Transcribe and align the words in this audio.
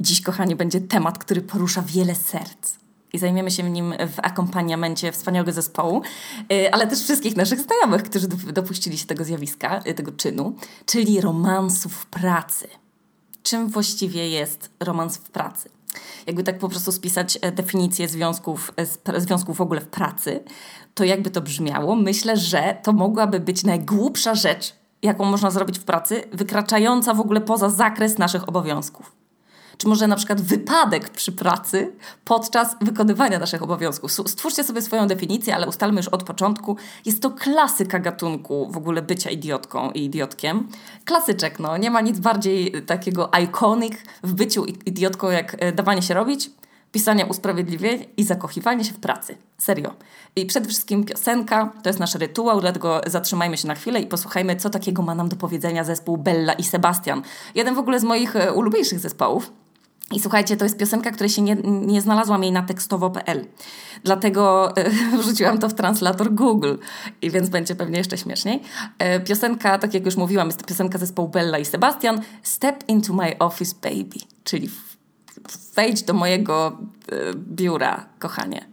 Dziś, 0.00 0.20
kochani, 0.20 0.56
będzie 0.56 0.80
temat, 0.80 1.18
który 1.18 1.42
porusza 1.42 1.82
wiele 1.82 2.14
serc. 2.14 2.74
I 3.12 3.18
zajmiemy 3.18 3.50
się 3.50 3.70
nim 3.70 3.94
w 4.14 4.20
akompaniamencie 4.22 5.12
wspaniałego 5.12 5.52
zespołu, 5.52 6.02
y, 6.52 6.72
ale 6.72 6.86
też 6.86 7.02
wszystkich 7.02 7.36
naszych 7.36 7.60
znajomych, 7.60 8.02
którzy 8.02 8.28
dopuścili 8.28 8.98
się 8.98 9.06
tego 9.06 9.24
zjawiska, 9.24 9.80
y, 9.86 9.94
tego 9.94 10.12
czynu, 10.12 10.56
czyli 10.86 11.20
romansów 11.20 11.94
w 11.94 12.06
pracy. 12.06 12.68
Czym 13.42 13.68
właściwie 13.68 14.28
jest 14.28 14.70
romans 14.80 15.16
w 15.16 15.30
pracy? 15.30 15.70
Jakby 16.26 16.42
tak 16.42 16.58
po 16.58 16.68
prostu 16.68 16.92
spisać 16.92 17.38
e, 17.42 17.52
definicję 17.52 18.08
związków, 18.08 18.72
e, 19.06 19.20
związków 19.20 19.56
w 19.56 19.60
ogóle 19.60 19.80
w 19.80 19.88
pracy, 19.88 20.44
to 20.94 21.04
jakby 21.04 21.30
to 21.30 21.40
brzmiało, 21.40 21.96
myślę, 21.96 22.36
że 22.36 22.76
to 22.82 22.92
mogłaby 22.92 23.40
być 23.40 23.64
najgłupsza 23.64 24.34
rzecz, 24.34 24.74
jaką 25.02 25.24
można 25.24 25.50
zrobić 25.50 25.78
w 25.78 25.84
pracy, 25.84 26.24
wykraczająca 26.32 27.14
w 27.14 27.20
ogóle 27.20 27.40
poza 27.40 27.70
zakres 27.70 28.18
naszych 28.18 28.48
obowiązków 28.48 29.19
czy 29.80 29.88
może 29.88 30.06
na 30.06 30.16
przykład 30.16 30.40
wypadek 30.40 31.08
przy 31.08 31.32
pracy 31.32 31.92
podczas 32.24 32.76
wykonywania 32.80 33.38
naszych 33.38 33.62
obowiązków. 33.62 34.12
Stwórzcie 34.12 34.64
sobie 34.64 34.82
swoją 34.82 35.06
definicję, 35.06 35.54
ale 35.54 35.66
ustalmy 35.66 35.96
już 35.96 36.08
od 36.08 36.22
początku. 36.22 36.76
Jest 37.06 37.22
to 37.22 37.30
klasyka 37.30 37.98
gatunku 37.98 38.70
w 38.70 38.76
ogóle 38.76 39.02
bycia 39.02 39.30
idiotką 39.30 39.90
i 39.90 40.04
idiotkiem. 40.04 40.68
Klasyczek, 41.04 41.58
no. 41.58 41.76
Nie 41.76 41.90
ma 41.90 42.00
nic 42.00 42.18
bardziej 42.18 42.82
takiego 42.82 43.30
iconic 43.44 43.94
w 44.22 44.32
byciu 44.32 44.64
idiotką, 44.64 45.30
jak 45.30 45.56
e, 45.58 45.72
dawanie 45.72 46.02
się 46.02 46.14
robić, 46.14 46.50
pisanie 46.92 47.26
usprawiedliwień 47.26 48.04
i 48.16 48.24
zakochiwanie 48.24 48.84
się 48.84 48.92
w 48.92 49.00
pracy. 49.00 49.36
Serio. 49.58 49.94
I 50.36 50.46
przede 50.46 50.68
wszystkim 50.68 51.04
piosenka, 51.04 51.72
to 51.82 51.88
jest 51.88 52.00
nasz 52.00 52.14
rytuał, 52.14 52.60
dlatego 52.60 53.00
zatrzymajmy 53.06 53.56
się 53.56 53.68
na 53.68 53.74
chwilę 53.74 54.00
i 54.00 54.06
posłuchajmy, 54.06 54.56
co 54.56 54.70
takiego 54.70 55.02
ma 55.02 55.14
nam 55.14 55.28
do 55.28 55.36
powiedzenia 55.36 55.84
zespół 55.84 56.16
Bella 56.16 56.52
i 56.52 56.64
Sebastian. 56.64 57.22
Jeden 57.54 57.74
w 57.74 57.78
ogóle 57.78 58.00
z 58.00 58.04
moich 58.04 58.36
e, 58.36 58.52
ulubieńszych 58.52 58.98
zespołów. 58.98 59.52
I 60.14 60.20
słuchajcie, 60.20 60.56
to 60.56 60.64
jest 60.64 60.78
piosenka, 60.78 61.10
której 61.10 61.30
się 61.30 61.42
nie, 61.42 61.54
nie 61.64 62.00
znalazłam 62.00 62.42
jej 62.42 62.52
na 62.52 62.62
tekstowo.pl. 62.62 63.46
Dlatego 64.04 64.76
e, 64.76 64.90
wrzuciłam 65.20 65.58
to 65.58 65.68
w 65.68 65.74
translator 65.74 66.34
Google 66.34 66.74
i 67.22 67.30
więc 67.30 67.48
będzie 67.48 67.74
pewnie 67.74 67.98
jeszcze 67.98 68.18
śmieszniej. 68.18 68.62
E, 68.98 69.20
piosenka, 69.20 69.78
tak 69.78 69.94
jak 69.94 70.04
już 70.04 70.16
mówiłam, 70.16 70.48
jest 70.48 70.60
to 70.60 70.66
piosenka 70.66 70.98
zespołu 70.98 71.28
Bella 71.28 71.58
i 71.58 71.64
Sebastian. 71.64 72.20
Step 72.42 72.88
into 72.88 73.12
my 73.12 73.38
office, 73.38 73.74
baby. 73.82 74.18
Czyli 74.44 74.70
wejdź 75.74 76.02
do 76.02 76.14
mojego 76.14 76.78
e, 77.12 77.34
biura, 77.34 78.06
kochanie. 78.18 78.66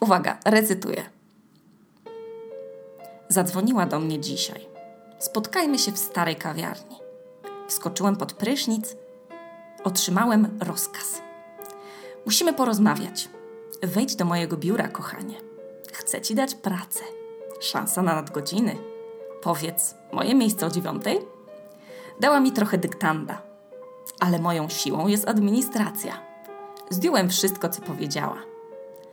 Uwaga, 0.00 0.38
recytuję. 0.44 1.02
Zadzwoniła 3.28 3.86
do 3.86 4.00
mnie 4.00 4.20
dzisiaj. 4.20 4.66
Spotkajmy 5.18 5.78
się 5.78 5.92
w 5.92 5.98
starej 5.98 6.36
kawiarni. 6.36 6.96
Wskoczyłem 7.68 8.16
pod 8.16 8.32
prysznic 8.32 8.96
Otrzymałem 9.84 10.58
rozkaz. 10.60 11.22
Musimy 12.26 12.52
porozmawiać. 12.52 13.28
Wejdź 13.82 14.16
do 14.16 14.24
mojego 14.24 14.56
biura, 14.56 14.88
kochanie. 14.88 15.34
Chcę 15.92 16.20
ci 16.20 16.34
dać 16.34 16.54
pracę. 16.54 17.00
Szansa 17.60 18.02
na 18.02 18.14
nadgodziny. 18.14 18.76
Powiedz, 19.42 19.94
moje 20.12 20.34
miejsce 20.34 20.66
o 20.66 20.70
dziewiątej? 20.70 21.20
Dała 22.20 22.40
mi 22.40 22.52
trochę 22.52 22.78
dyktanda, 22.78 23.42
ale 24.20 24.38
moją 24.38 24.68
siłą 24.68 25.06
jest 25.06 25.28
administracja. 25.28 26.20
Zdjąłem 26.90 27.28
wszystko, 27.28 27.68
co 27.68 27.82
powiedziała. 27.82 28.38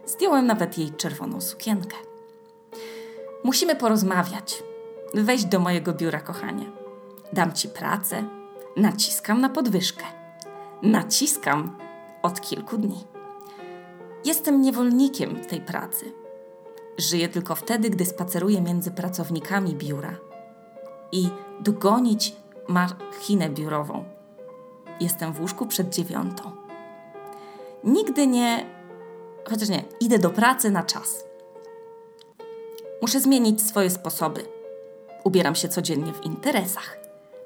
Zdjąłem 0.06 0.46
nawet 0.48 0.78
jej 0.78 0.92
czerwoną 0.92 1.42
sukienkę. 1.42 1.96
Musimy 3.44 3.76
porozmawiać. 3.76 4.64
Wejdź 5.14 5.46
do 5.46 5.60
mojego 5.60 5.94
biura, 5.94 6.22
kochanie. 6.22 6.72
Dam 7.34 7.54
ci 7.54 7.70
pracę. 7.70 8.24
Naciskam 8.78 9.42
na 9.42 9.50
podwyżkę 9.50 10.17
naciskam 10.82 11.78
od 12.24 12.42
kilku 12.42 12.78
dni. 12.78 13.04
Jestem 14.26 14.62
niewolnikiem 14.62 15.46
tej 15.46 15.62
pracy. 15.62 16.14
Żyję 16.98 17.30
tylko 17.30 17.56
wtedy, 17.56 17.90
gdy 17.90 18.06
spaceruję 18.06 18.62
między 18.62 18.92
pracownikami 18.92 19.76
biura 19.76 20.16
i 21.12 21.30
dogonić 21.60 22.36
machinę 22.68 23.50
biurową. 23.50 24.06
Jestem 25.00 25.34
w 25.34 25.42
łóżku 25.42 25.66
przed 25.66 25.96
dziewiątą. 25.96 26.52
Nigdy 27.84 28.28
nie, 28.28 28.66
chociaż 29.50 29.70
nie, 29.70 29.84
idę 30.00 30.20
do 30.20 30.30
pracy 30.30 30.72
na 30.72 30.84
czas. 30.84 31.24
Muszę 33.02 33.20
zmienić 33.20 33.62
swoje 33.62 33.90
sposoby. 33.90 34.46
Ubieram 35.24 35.56
się 35.56 35.68
codziennie 35.68 36.14
w 36.14 36.26
interesach. 36.26 36.98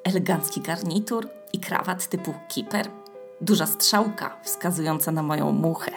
Elegancki 0.03 0.61
garnitur 0.61 1.29
i 1.53 1.59
krawat 1.59 2.07
typu 2.07 2.33
kiper– 2.49 2.89
duża 3.41 3.65
strzałka 3.65 4.37
wskazująca 4.43 5.11
na 5.11 5.23
moją 5.23 5.51
muchę. 5.51 5.91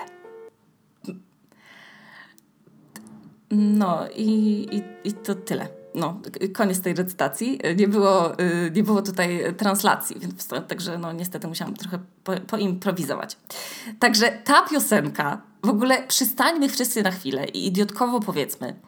No 3.51 4.09
i, 4.17 4.29
i, 4.73 5.09
i 5.09 5.13
to 5.13 5.35
tyle. 5.35 5.69
No, 5.95 6.21
koniec 6.55 6.81
tej 6.81 6.95
recytacji. 6.95 7.61
Nie 7.77 7.89
było, 7.89 8.41
y, 8.41 8.73
nie 8.75 8.83
było 8.83 9.03
tutaj 9.03 9.55
translacji, 9.57 10.17
więc 10.21 10.49
także 10.69 10.99
no, 10.99 11.13
niestety 11.13 11.49
musiałam 11.49 11.75
trochę 11.75 11.99
po, 12.25 12.33
poimprowizować. 12.47 13.37
Także 13.99 14.39
ta 14.45 14.63
piosenka, 14.63 15.43
w 15.63 15.69
ogóle 15.69 16.03
przystańmy 16.07 16.69
wszyscy 16.69 17.03
na 17.03 17.11
chwilę 17.11 17.45
i 17.45 17.67
idiotkowo 17.67 18.21
powiedzmy, 18.21 18.81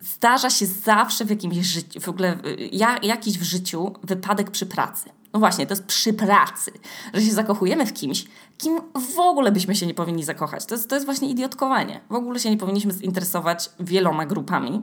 zdarza 0.00 0.50
się 0.50 0.66
zawsze 0.66 1.24
w 1.24 1.30
jakimś 1.30 1.56
życiu, 1.56 2.00
w 2.00 2.08
ogóle 2.08 2.36
y, 2.46 2.68
ja, 2.72 2.98
jakiś 3.02 3.38
w 3.38 3.42
życiu 3.42 3.92
wypadek 4.02 4.50
przy 4.50 4.66
pracy. 4.66 5.10
No 5.32 5.40
właśnie, 5.40 5.66
to 5.66 5.72
jest 5.72 5.84
przy 5.86 6.12
pracy, 6.12 6.72
że 7.14 7.22
się 7.22 7.32
zakochujemy 7.32 7.86
w 7.86 7.92
kimś, 7.92 8.24
kim 8.58 8.80
w 9.14 9.18
ogóle 9.18 9.52
byśmy 9.52 9.74
się 9.74 9.86
nie 9.86 9.94
powinni 9.94 10.24
zakochać. 10.24 10.66
To 10.66 10.74
jest, 10.74 10.88
to 10.88 10.94
jest 10.94 11.06
właśnie 11.06 11.28
idiotkowanie. 11.28 12.00
W 12.10 12.14
ogóle 12.14 12.40
się 12.40 12.50
nie 12.50 12.56
powinniśmy 12.56 12.92
zinteresować 12.92 13.70
wieloma 13.80 14.26
grupami, 14.26 14.82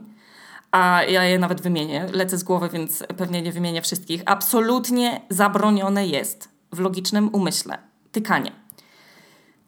a 0.70 1.02
ja 1.02 1.24
je 1.24 1.38
nawet 1.38 1.60
wymienię. 1.60 2.06
Lecę 2.12 2.38
z 2.38 2.44
głowy, 2.44 2.68
więc 2.68 3.04
pewnie 3.16 3.42
nie 3.42 3.52
wymienię 3.52 3.82
wszystkich. 3.82 4.22
Absolutnie 4.26 5.20
zabronione 5.28 6.06
jest 6.06 6.48
w 6.72 6.78
logicznym 6.78 7.30
umyśle 7.32 7.78
tykanie. 8.12 8.52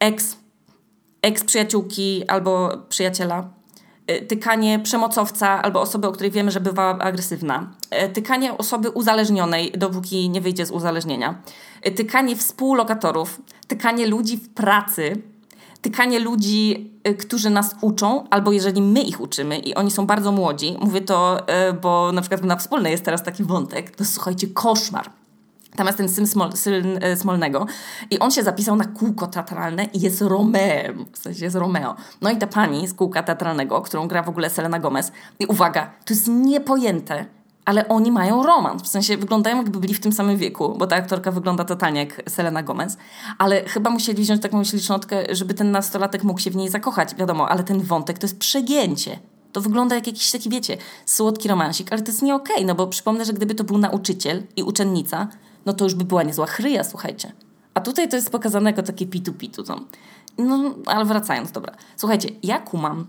Ex, 0.00 0.37
ex 1.22 1.44
przyjaciółki 1.44 2.28
albo 2.28 2.78
przyjaciela 2.88 3.50
tykanie 4.28 4.78
przemocowca 4.78 5.62
albo 5.62 5.80
osoby, 5.80 6.08
o 6.08 6.12
której 6.12 6.30
wiemy, 6.30 6.50
że 6.50 6.60
bywa 6.60 6.98
agresywna, 6.98 7.70
y, 8.04 8.08
tykanie 8.08 8.58
osoby 8.58 8.90
uzależnionej, 8.90 9.72
dopóki 9.72 10.30
nie 10.30 10.40
wyjdzie 10.40 10.66
z 10.66 10.70
uzależnienia, 10.70 11.42
y, 11.86 11.90
tykanie 11.90 12.36
współlokatorów, 12.36 13.42
tykanie 13.66 14.06
ludzi 14.06 14.36
w 14.36 14.48
pracy, 14.48 15.22
tykanie 15.80 16.20
ludzi, 16.20 16.92
którzy 17.18 17.50
nas 17.50 17.76
uczą, 17.80 18.28
albo 18.30 18.52
jeżeli 18.52 18.82
my 18.82 19.02
ich 19.02 19.20
uczymy 19.20 19.58
i 19.58 19.74
oni 19.74 19.90
są 19.90 20.06
bardzo 20.06 20.32
młodzi, 20.32 20.76
mówię 20.80 21.00
to, 21.00 21.38
bo 21.82 22.12
na 22.12 22.20
przykład 22.20 22.44
na 22.44 22.56
wspólnej 22.56 22.92
jest 22.92 23.04
teraz 23.04 23.22
taki 23.22 23.44
wątek, 23.44 23.96
to 23.96 24.04
słuchajcie, 24.04 24.46
koszmar 24.46 25.10
tam 25.76 25.86
jest 25.86 25.98
ten 25.98 26.08
syn, 26.08 26.26
Smol, 26.26 26.52
syn 26.52 26.98
e, 27.00 27.16
Smolnego 27.16 27.66
i 28.10 28.18
on 28.18 28.30
się 28.30 28.42
zapisał 28.42 28.76
na 28.76 28.84
kółko 28.84 29.26
teatralne 29.26 29.84
i 29.84 30.00
jest 30.00 30.20
Romeem, 30.22 31.04
w 31.12 31.18
sensie 31.18 31.44
jest 31.44 31.56
Romeo. 31.56 31.96
No 32.20 32.30
i 32.30 32.36
ta 32.36 32.46
pani 32.46 32.88
z 32.88 32.94
kółka 32.94 33.22
teatralnego, 33.22 33.80
którą 33.80 34.08
gra 34.08 34.22
w 34.22 34.28
ogóle 34.28 34.50
Selena 34.50 34.78
Gomez 34.78 35.12
i 35.38 35.46
uwaga, 35.46 35.90
to 36.04 36.14
jest 36.14 36.28
niepojęte, 36.28 37.26
ale 37.64 37.88
oni 37.88 38.12
mają 38.12 38.42
romans. 38.42 38.82
W 38.82 38.88
sensie 38.88 39.16
wyglądają 39.16 39.56
jakby 39.56 39.78
byli 39.78 39.94
w 39.94 40.00
tym 40.00 40.12
samym 40.12 40.36
wieku, 40.36 40.74
bo 40.78 40.86
ta 40.86 40.96
aktorka 40.96 41.30
wygląda 41.30 41.64
totalnie 41.64 42.00
jak 42.00 42.30
Selena 42.30 42.62
Gomez, 42.62 42.96
ale 43.38 43.68
chyba 43.68 43.90
musieli 43.90 44.22
wziąć 44.22 44.42
taką 44.42 44.64
ślicznotkę, 44.64 45.34
żeby 45.34 45.54
ten 45.54 45.70
nastolatek 45.70 46.24
mógł 46.24 46.40
się 46.40 46.50
w 46.50 46.56
niej 46.56 46.68
zakochać, 46.68 47.14
wiadomo, 47.14 47.48
ale 47.48 47.64
ten 47.64 47.80
wątek 47.80 48.18
to 48.18 48.24
jest 48.24 48.38
przegięcie. 48.38 49.18
To 49.52 49.60
wygląda 49.60 49.94
jak 49.94 50.06
jakiś 50.06 50.30
taki, 50.30 50.50
wiecie, 50.50 50.76
słodki 51.06 51.48
romansik, 51.48 51.92
ale 51.92 52.02
to 52.02 52.10
jest 52.10 52.22
nie 52.22 52.34
okej, 52.34 52.56
okay, 52.56 52.66
no 52.66 52.74
bo 52.74 52.86
przypomnę, 52.86 53.24
że 53.24 53.32
gdyby 53.32 53.54
to 53.54 53.64
był 53.64 53.78
nauczyciel 53.78 54.42
i 54.56 54.62
uczennica, 54.62 55.28
no 55.66 55.72
to 55.72 55.84
już 55.84 55.94
by 55.94 56.04
była 56.04 56.22
niezła 56.22 56.46
chryja, 56.46 56.84
słuchajcie. 56.84 57.32
A 57.74 57.80
tutaj 57.80 58.08
to 58.08 58.16
jest 58.16 58.30
pokazane 58.30 58.70
jako 58.70 58.82
takie 58.82 59.06
pitu-pitu. 59.06 59.64
No. 59.69 59.81
no, 60.38 60.75
ale 60.87 61.04
wracając, 61.04 61.52
dobra. 61.52 61.75
Słuchajcie, 61.96 62.28
ja 62.42 62.58
kumam, 62.58 63.06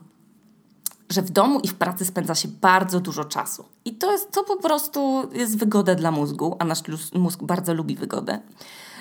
że 1.09 1.21
w 1.21 1.31
domu 1.31 1.59
i 1.59 1.67
w 1.67 1.73
pracy 1.73 2.05
spędza 2.05 2.35
się 2.35 2.47
bardzo 2.47 2.99
dużo 2.99 3.23
czasu. 3.23 3.65
I 3.85 3.95
to 3.95 4.11
jest, 4.11 4.31
to 4.31 4.43
po 4.43 4.57
prostu 4.57 5.29
jest 5.33 5.57
wygoda 5.57 5.95
dla 5.95 6.11
mózgu, 6.11 6.55
a 6.59 6.65
nasz 6.65 6.79
mózg 7.13 7.43
bardzo 7.43 7.73
lubi 7.73 7.95
wygodę. 7.95 8.39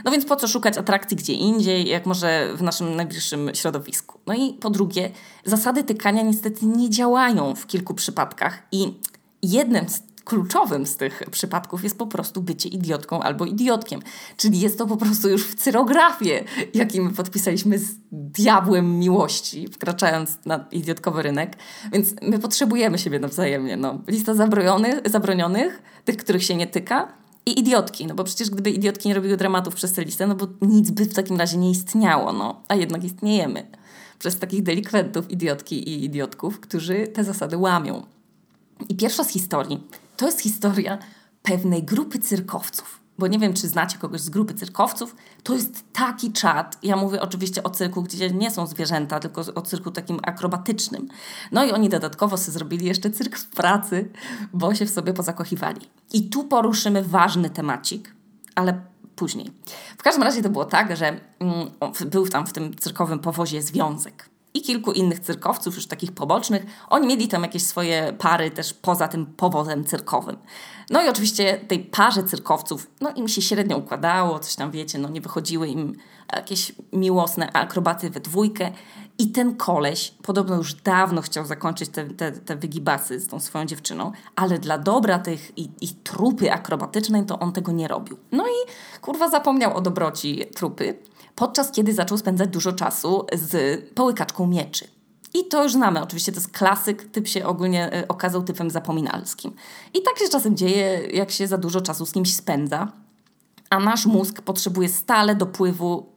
No 0.05 0.11
więc 0.11 0.25
po 0.25 0.37
co 0.37 0.49
szukać 0.49 0.79
atrakcji 0.79 1.17
gdzie 1.17 1.33
indziej, 1.33 1.89
jak 1.89 2.07
może 2.07 2.55
w 2.57 2.63
naszym 2.63 2.97
najbliższym 2.97 3.51
środowisku? 3.55 4.19
No 4.27 4.35
i 4.35 4.55
po 4.55 4.71
drugie, 4.71 5.11
zasady 5.45 5.85
tykania 5.85 6.23
niestety 6.23 6.67
nie 6.67 6.91
działają 6.91 7.55
w 7.55 7.67
kilku 7.67 7.95
przypadkach 7.95 8.63
i 8.73 8.95
jednym 9.43 9.89
z 9.89 10.03
kluczowym 10.25 10.87
z 10.87 10.97
tych 10.97 11.23
przypadków 11.31 11.85
jest 11.85 11.99
po 11.99 12.07
prostu 12.07 12.43
bycie 12.43 12.69
idiotką 12.69 13.21
albo 13.21 13.45
idiotkiem. 13.45 14.01
Czyli 14.37 14.61
jest 14.61 14.79
to 14.79 14.87
po 14.87 14.97
prostu 14.97 15.29
już 15.29 15.47
w 15.47 15.55
cyrografie, 15.55 16.45
jakim 16.75 17.11
podpisaliśmy 17.11 17.79
z 17.79 17.95
diabłem 18.13 18.99
miłości, 18.99 19.69
wkraczając 19.69 20.39
na 20.47 20.65
idiotkowy 20.73 21.23
rynek. 21.23 21.57
Więc 21.93 22.15
my 22.23 22.39
potrzebujemy 22.39 22.99
siebie 22.99 23.19
nawzajemnie. 23.19 23.77
No. 23.77 23.99
Lista 24.09 24.35
zabronionych, 24.35 25.01
zabronionych, 25.05 25.83
tych, 26.05 26.17
których 26.17 26.45
się 26.45 26.57
nie 26.57 26.67
tyka 26.67 27.13
I 27.47 27.61
idiotki, 27.61 28.07
no 28.07 28.15
bo 28.15 28.25
przecież 28.25 28.51
gdyby 28.51 28.71
idiotki 28.71 29.09
nie 29.09 29.15
robiły 29.15 29.37
dramatów 29.37 29.75
przez 29.75 29.93
tę 29.93 30.05
listę, 30.05 30.27
no 30.27 30.35
bo 30.35 30.47
nic 30.63 30.91
by 30.91 31.05
w 31.05 31.15
takim 31.15 31.37
razie 31.37 31.57
nie 31.57 31.71
istniało, 31.71 32.33
no, 32.33 32.63
a 32.69 32.75
jednak 32.75 33.05
istniejemy. 33.05 33.67
Przez 34.19 34.39
takich 34.39 34.63
delikwentów, 34.63 35.31
idiotki 35.31 35.89
i 35.89 36.05
idiotków, 36.05 36.61
którzy 36.61 37.07
te 37.07 37.25
zasady 37.25 37.57
łamią. 37.57 38.07
I 38.89 38.97
pierwsza 38.97 39.25
z 39.25 39.29
historii 39.29 39.81
to 40.23 40.27
jest 40.27 40.41
historia 40.41 40.99
pewnej 41.43 41.83
grupy 41.83 42.19
cyrkowców. 42.19 43.01
Bo 43.19 43.27
nie 43.27 43.39
wiem, 43.39 43.55
czy 43.55 43.69
znacie 43.69 43.99
kogoś 43.99 44.21
z 44.21 44.31
grupy 44.31 44.55
cyrkowców. 44.55 45.17
To 45.43 45.55
jest 45.55 45.93
taki 45.93 46.33
czat. 46.33 46.79
Ja 46.83 46.97
mówię 46.97 47.23
oczywiście 47.23 47.63
o 47.63 47.71
cyrku, 47.71 48.03
gdzie 48.03 48.31
nie 48.31 48.51
są 48.51 48.67
zwierzęta, 48.67 49.21
tylko 49.21 49.41
o 49.55 49.63
cyrku 49.63 49.91
takim 49.91 50.19
akrobatycznym. 50.23 51.09
No 51.53 51.65
i 51.65 51.73
oni 51.73 51.89
dodatkowo 51.89 52.37
sobie 52.37 52.53
zrobili 52.53 52.87
jeszcze 52.87 53.11
cyrk 53.11 53.39
w 53.39 53.47
pracy, 53.47 54.11
bo 54.53 54.75
się 54.75 54.87
w 54.87 54.91
sobie 54.91 55.13
pozakochiwali. 55.13 55.81
I 56.13 56.29
tu 56.29 56.45
poruszymy 56.45 57.03
ważny 57.03 57.51
temacik, 57.51 58.15
ale 58.55 58.81
później. 59.17 59.51
W 59.99 60.03
każdym 60.03 60.23
razie 60.23 60.43
to 60.43 60.51
było 60.51 60.65
tak, 60.65 60.97
że 60.97 61.21
mm, 61.39 61.71
był 62.07 62.29
tam 62.29 62.47
w 62.47 62.53
tym 62.53 62.77
cyrkowym 62.77 63.19
powozie 63.19 63.63
związek 63.63 64.32
i 64.55 64.63
kilku 64.63 64.93
innych 64.93 65.21
cyrkowców, 65.21 65.75
już 65.75 65.87
takich 65.87 66.13
pobocznych. 66.13 66.67
Oni 66.89 67.07
mieli 67.07 67.29
tam 67.29 67.43
jakieś 67.43 67.63
swoje 67.63 68.13
pary 68.19 68.51
też 68.51 68.75
poza 68.75 69.09
tym 69.09 69.27
powozem 69.27 69.85
cyrkowym. 69.85 70.37
No 70.91 71.05
i 71.05 71.09
oczywiście 71.09 71.61
tej 71.69 71.79
parze 71.79 72.23
cyrkowców, 72.23 72.91
no 73.01 73.11
im 73.11 73.29
się 73.29 73.43
średnio 73.43 73.79
układało, 73.79 74.39
coś 74.39 74.55
tam 74.55 74.71
wiecie, 74.71 74.99
no 74.99 75.09
nie 75.09 75.21
wychodziły 75.21 75.69
im 75.69 75.97
jakieś 76.33 76.73
miłosne 76.93 77.53
akrobaty 77.53 78.11
we 78.11 78.21
dwójkę. 78.21 78.73
I 79.23 79.27
ten 79.27 79.57
koleś 79.57 80.15
podobno 80.23 80.57
już 80.57 80.75
dawno 80.75 81.23
chciał 81.23 81.45
zakończyć 81.45 81.89
te, 81.89 82.05
te, 82.05 82.33
te 82.33 82.57
wygibasy 82.57 83.21
z 83.21 83.29
tą 83.29 83.41
swoją 83.41 83.67
dziewczyną, 83.67 84.13
ale 84.37 84.59
dla 84.59 84.79
dobra 84.79 85.19
tych 85.19 85.59
i, 85.59 85.71
i 85.81 85.89
trupy 85.89 86.53
akrobatycznej 86.53 87.27
to 87.27 87.39
on 87.39 87.53
tego 87.53 87.73
nie 87.73 87.89
robił. 87.89 88.17
No 88.33 88.47
i 88.47 88.71
kurwa 89.01 89.29
zapomniał 89.29 89.77
o 89.77 89.81
dobroci 89.81 90.45
trupy 90.55 90.99
podczas 91.35 91.71
kiedy 91.71 91.95
zaczął 91.95 92.19
spędzać 92.19 92.49
dużo 92.51 92.73
czasu 92.73 93.27
z 93.33 93.81
połykaczką 93.95 94.47
mieczy. 94.47 94.89
I 95.35 95.45
to 95.49 95.63
już 95.63 95.73
znamy, 95.73 96.03
oczywiście 96.03 96.33
to 96.33 96.39
jest 96.39 96.53
klasyk, 96.53 97.05
typ 97.05 97.29
się 97.29 97.47
ogólnie 97.47 97.93
e, 97.93 98.09
okazał 98.09 98.43
typem 98.43 98.71
zapominalskim. 98.71 99.53
I 99.95 100.03
tak 100.03 100.19
się 100.19 100.29
czasem 100.29 100.57
dzieje, 100.57 101.09
jak 101.13 101.31
się 101.31 101.47
za 101.47 101.59
dużo 101.59 101.81
czasu 101.81 102.07
z 102.07 102.13
kimś 102.13 102.35
spędza, 102.35 102.93
a 103.71 103.79
nasz 103.79 104.07
mózg 104.07 104.43
potrzebuje 104.43 104.89
stale 104.89 105.35
dopływu 105.35 106.12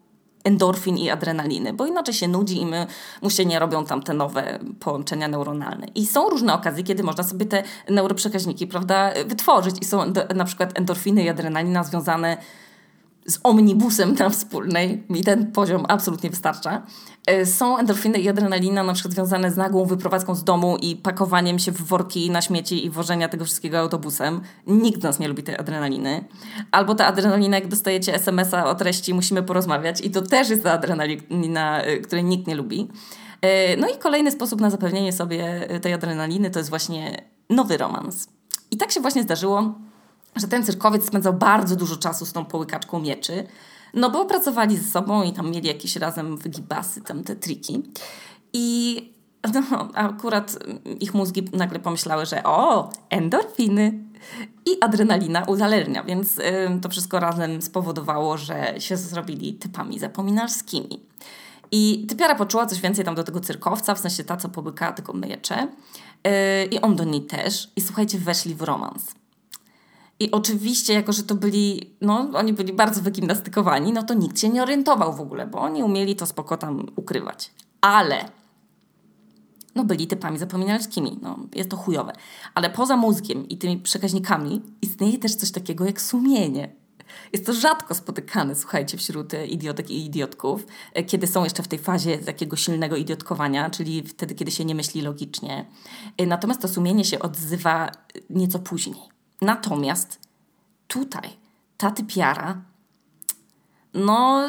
endorfin 0.46 0.98
i 0.98 1.10
adrenaliny, 1.10 1.74
bo 1.74 1.86
inaczej 1.86 2.14
się 2.14 2.28
nudzi 2.28 2.62
i 2.62 2.66
my, 2.66 2.88
mu 3.22 3.30
się 3.30 3.46
nie 3.46 3.60
robią 3.60 3.86
tam 3.86 4.04
te 4.04 4.14
nowe 4.14 4.60
połączenia 4.80 5.28
neuronalne. 5.28 5.88
I 5.96 6.06
są 6.06 6.30
różne 6.30 6.54
okazje, 6.54 6.84
kiedy 6.84 7.04
można 7.04 7.24
sobie 7.24 7.46
te 7.46 7.64
neuroprzekaźniki, 7.90 8.68
prawda, 8.68 9.12
wytworzyć 9.26 9.76
i 9.82 9.86
są 9.86 10.14
na 10.36 10.46
przykład 10.46 10.80
endorfiny 10.80 11.24
i 11.24 11.30
adrenalina 11.30 11.84
związane 11.84 12.38
z 13.26 13.40
omnibusem 13.44 14.14
na 14.14 14.30
wspólnej, 14.30 15.04
mi 15.10 15.24
ten 15.24 15.52
poziom 15.52 15.86
absolutnie 15.88 16.30
wystarcza. 16.30 16.82
E, 17.28 17.46
są 17.46 17.78
endorfiny 17.78 18.20
i 18.20 18.30
adrenalina 18.30 18.84
na 18.84 18.94
przykład 18.94 19.14
związane 19.14 19.52
z 19.52 19.58
nagłą 19.58 19.86
wyprowadzką 19.86 20.36
z 20.36 20.44
domu 20.44 20.78
i 20.78 20.96
pakowaniem 20.96 21.60
się 21.60 21.72
w 21.72 21.82
worki 21.82 22.32
na 22.32 22.42
śmieci 22.42 22.86
i 22.86 22.90
wożenia 22.90 23.30
tego 23.30 23.46
wszystkiego 23.46 23.80
autobusem. 23.80 24.42
Nikt 24.68 25.04
nas 25.04 25.20
nie 25.20 25.28
lubi 25.28 25.44
tej 25.44 25.58
adrenaliny. 25.58 26.26
Albo 26.72 26.96
ta 26.96 27.06
adrenalina, 27.06 27.58
jak 27.58 27.68
dostajecie 27.68 28.14
SMS-a 28.14 28.66
o 28.66 28.76
treści 28.76 29.14
musimy 29.14 29.44
porozmawiać 29.44 30.02
i 30.02 30.12
to 30.12 30.22
też 30.22 30.50
jest 30.50 30.64
ta 30.64 30.72
adrenalina, 30.72 31.82
e, 31.82 31.98
której 31.98 32.24
nikt 32.24 32.48
nie 32.48 32.56
lubi. 32.56 32.90
E, 33.42 33.78
no 33.78 33.88
i 33.90 33.98
kolejny 33.98 34.32
sposób 34.32 34.62
na 34.62 34.70
zapewnienie 34.70 35.14
sobie 35.14 35.68
tej 35.82 35.94
adrenaliny 35.94 36.52
to 36.52 36.60
jest 36.60 36.70
właśnie 36.70 37.22
nowy 37.50 37.78
romans. 37.78 38.28
I 38.72 38.78
tak 38.78 38.92
się 38.92 39.02
właśnie 39.02 39.24
zdarzyło, 39.24 39.76
że 40.36 40.48
ten 40.48 40.64
cyrkowiec 40.64 41.08
spędzał 41.08 41.34
bardzo 41.34 41.76
dużo 41.76 41.98
czasu 41.98 42.26
z 42.26 42.34
tą 42.34 42.46
połykaczką 42.46 43.00
mieczy, 43.00 43.48
no 43.94 44.10
bo 44.10 44.26
pracowali 44.26 44.78
ze 44.78 44.92
sobą 44.92 45.24
i 45.24 45.34
tam 45.34 45.52
mieli 45.52 45.68
jakieś 45.68 45.96
razem 45.96 46.38
wygibasy, 46.38 47.02
tam 47.02 47.24
te 47.24 47.36
triki. 47.36 47.84
I 48.54 49.16
no, 49.54 49.90
akurat 49.94 50.58
ich 51.00 51.14
mózgi 51.14 51.50
nagle 51.54 51.80
pomyślały, 51.80 52.26
że 52.26 52.44
o, 52.44 52.90
endorfiny 53.10 54.04
i 54.66 54.82
adrenalina 54.82 55.44
uzależnia, 55.44 56.04
więc 56.04 56.40
y, 56.40 56.44
to 56.82 56.90
wszystko 56.90 57.20
razem 57.20 57.62
spowodowało, 57.62 58.38
że 58.38 58.76
się 58.80 58.98
zrobili 58.98 59.54
typami 59.54 60.00
zapominalskimi. 60.00 61.06
I 61.72 62.06
typiara 62.10 62.36
poczuła 62.36 62.66
coś 62.66 62.82
więcej 62.82 63.06
tam 63.06 63.16
do 63.16 63.24
tego 63.24 63.40
cyrkowca, 63.40 63.96
w 63.96 64.00
sensie 64.00 64.24
ta, 64.24 64.38
co 64.38 64.50
połykała 64.50 64.92
tylko 64.92 65.14
miecze. 65.14 65.68
Yy, 66.24 66.32
I 66.66 66.82
on 66.82 66.96
do 66.96 67.04
niej 67.04 67.22
też. 67.22 67.72
I 67.76 67.82
słuchajcie, 67.82 68.18
weszli 68.18 68.56
w 68.56 68.62
romans. 68.62 69.16
I 70.20 70.32
oczywiście, 70.32 70.94
jako 70.94 71.14
że 71.14 71.24
to 71.24 71.36
byli, 71.36 71.96
no 72.02 72.30
oni 72.34 72.54
byli 72.54 72.74
bardzo 72.74 73.02
wygimnastykowani, 73.02 73.94
no 73.94 74.04
to 74.04 74.14
nikt 74.14 74.40
się 74.40 74.50
nie 74.50 74.64
orientował 74.64 75.14
w 75.14 75.22
ogóle, 75.22 75.48
bo 75.48 75.60
oni 75.60 75.84
umieli 75.84 76.16
to 76.16 76.26
spoko 76.26 76.58
tam 76.58 76.86
ukrywać. 76.96 77.52
Ale 77.82 78.30
no 79.76 79.84
byli 79.84 80.08
typami 80.08 80.38
zapominalskimi, 80.38 81.20
no 81.22 81.40
jest 81.56 81.70
to 81.70 81.78
chujowe. 81.78 82.14
Ale 82.54 82.70
poza 82.70 82.98
mózgiem 82.98 83.50
i 83.50 83.58
tymi 83.58 83.78
przekaźnikami 83.78 84.62
istnieje 84.82 85.18
też 85.18 85.36
coś 85.36 85.52
takiego 85.52 85.86
jak 85.86 86.02
sumienie. 86.02 86.76
Jest 87.34 87.46
to 87.46 87.54
rzadko 87.54 87.96
spotykane, 87.96 88.56
słuchajcie, 88.56 88.98
wśród 88.98 89.34
idiotek 89.50 89.90
i 89.90 90.06
idiotków, 90.06 90.66
kiedy 91.08 91.28
są 91.28 91.44
jeszcze 91.44 91.64
w 91.64 91.68
tej 91.68 91.80
fazie 91.80 92.18
takiego 92.18 92.56
silnego 92.56 92.96
idiotkowania, 92.96 93.70
czyli 93.70 94.04
wtedy, 94.04 94.36
kiedy 94.36 94.52
się 94.52 94.66
nie 94.66 94.76
myśli 94.76 95.02
logicznie. 95.02 95.66
Natomiast 96.28 96.62
to 96.62 96.68
sumienie 96.68 97.06
się 97.06 97.20
odzywa 97.20 97.92
nieco 98.30 98.60
później. 98.60 99.15
Natomiast 99.42 100.20
tutaj 100.88 101.30
ta 101.78 101.92
typiara, 101.92 102.62
no 103.94 104.42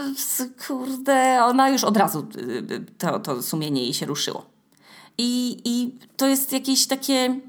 kurde, 0.66 1.44
ona 1.44 1.68
już 1.68 1.84
od 1.84 1.96
razu 1.96 2.26
y, 2.36 2.40
y, 2.72 2.86
to, 2.98 3.20
to 3.20 3.42
sumienie 3.42 3.82
jej 3.82 3.94
się 3.94 4.06
ruszyło. 4.06 4.46
I, 5.18 5.62
I 5.64 5.98
to 6.16 6.26
jest 6.26 6.52
jakieś 6.52 6.86
takie. 6.86 7.40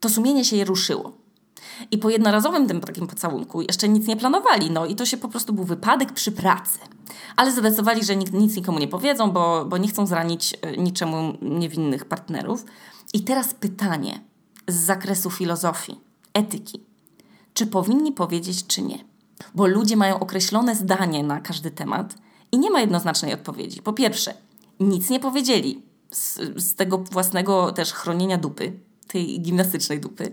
To 0.00 0.08
sumienie 0.08 0.44
się 0.44 0.56
jej 0.56 0.64
ruszyło. 0.64 1.12
I 1.90 1.98
po 1.98 2.10
jednorazowym 2.10 2.68
tym 2.68 2.80
takim 2.80 3.06
pocałunku 3.06 3.62
jeszcze 3.62 3.88
nic 3.88 4.06
nie 4.06 4.16
planowali, 4.16 4.70
no 4.70 4.86
i 4.86 4.96
to 4.96 5.06
się 5.06 5.16
po 5.16 5.28
prostu 5.28 5.52
był 5.52 5.64
wypadek 5.64 6.12
przy 6.12 6.32
pracy. 6.32 6.78
Ale 7.36 7.52
zadecydowali, 7.52 8.04
że 8.04 8.16
nic 8.16 8.56
nikomu 8.56 8.78
nie 8.78 8.88
powiedzą, 8.88 9.30
bo, 9.30 9.64
bo 9.64 9.78
nie 9.78 9.88
chcą 9.88 10.06
zranić 10.06 10.54
y, 10.54 10.76
niczemu 10.78 11.36
niewinnych 11.42 12.04
partnerów. 12.04 12.64
I 13.14 13.20
teraz 13.20 13.54
pytanie 13.54 14.20
z 14.68 14.74
zakresu 14.74 15.30
filozofii, 15.30 16.00
etyki. 16.34 16.80
Czy 17.54 17.66
powinni 17.66 18.12
powiedzieć, 18.12 18.66
czy 18.66 18.82
nie? 18.82 19.04
Bo 19.54 19.66
ludzie 19.66 19.96
mają 19.96 20.20
określone 20.20 20.76
zdanie 20.76 21.22
na 21.22 21.40
każdy 21.40 21.70
temat 21.70 22.14
i 22.52 22.58
nie 22.58 22.70
ma 22.70 22.80
jednoznacznej 22.80 23.34
odpowiedzi. 23.34 23.82
Po 23.82 23.92
pierwsze, 23.92 24.34
nic 24.80 25.10
nie 25.10 25.20
powiedzieli 25.20 25.82
z, 26.10 26.38
z 26.56 26.74
tego 26.74 26.98
własnego 26.98 27.72
też 27.72 27.92
chronienia 27.92 28.38
dupy, 28.38 28.72
tej 29.06 29.40
gimnastycznej 29.40 30.00
dupy, 30.00 30.32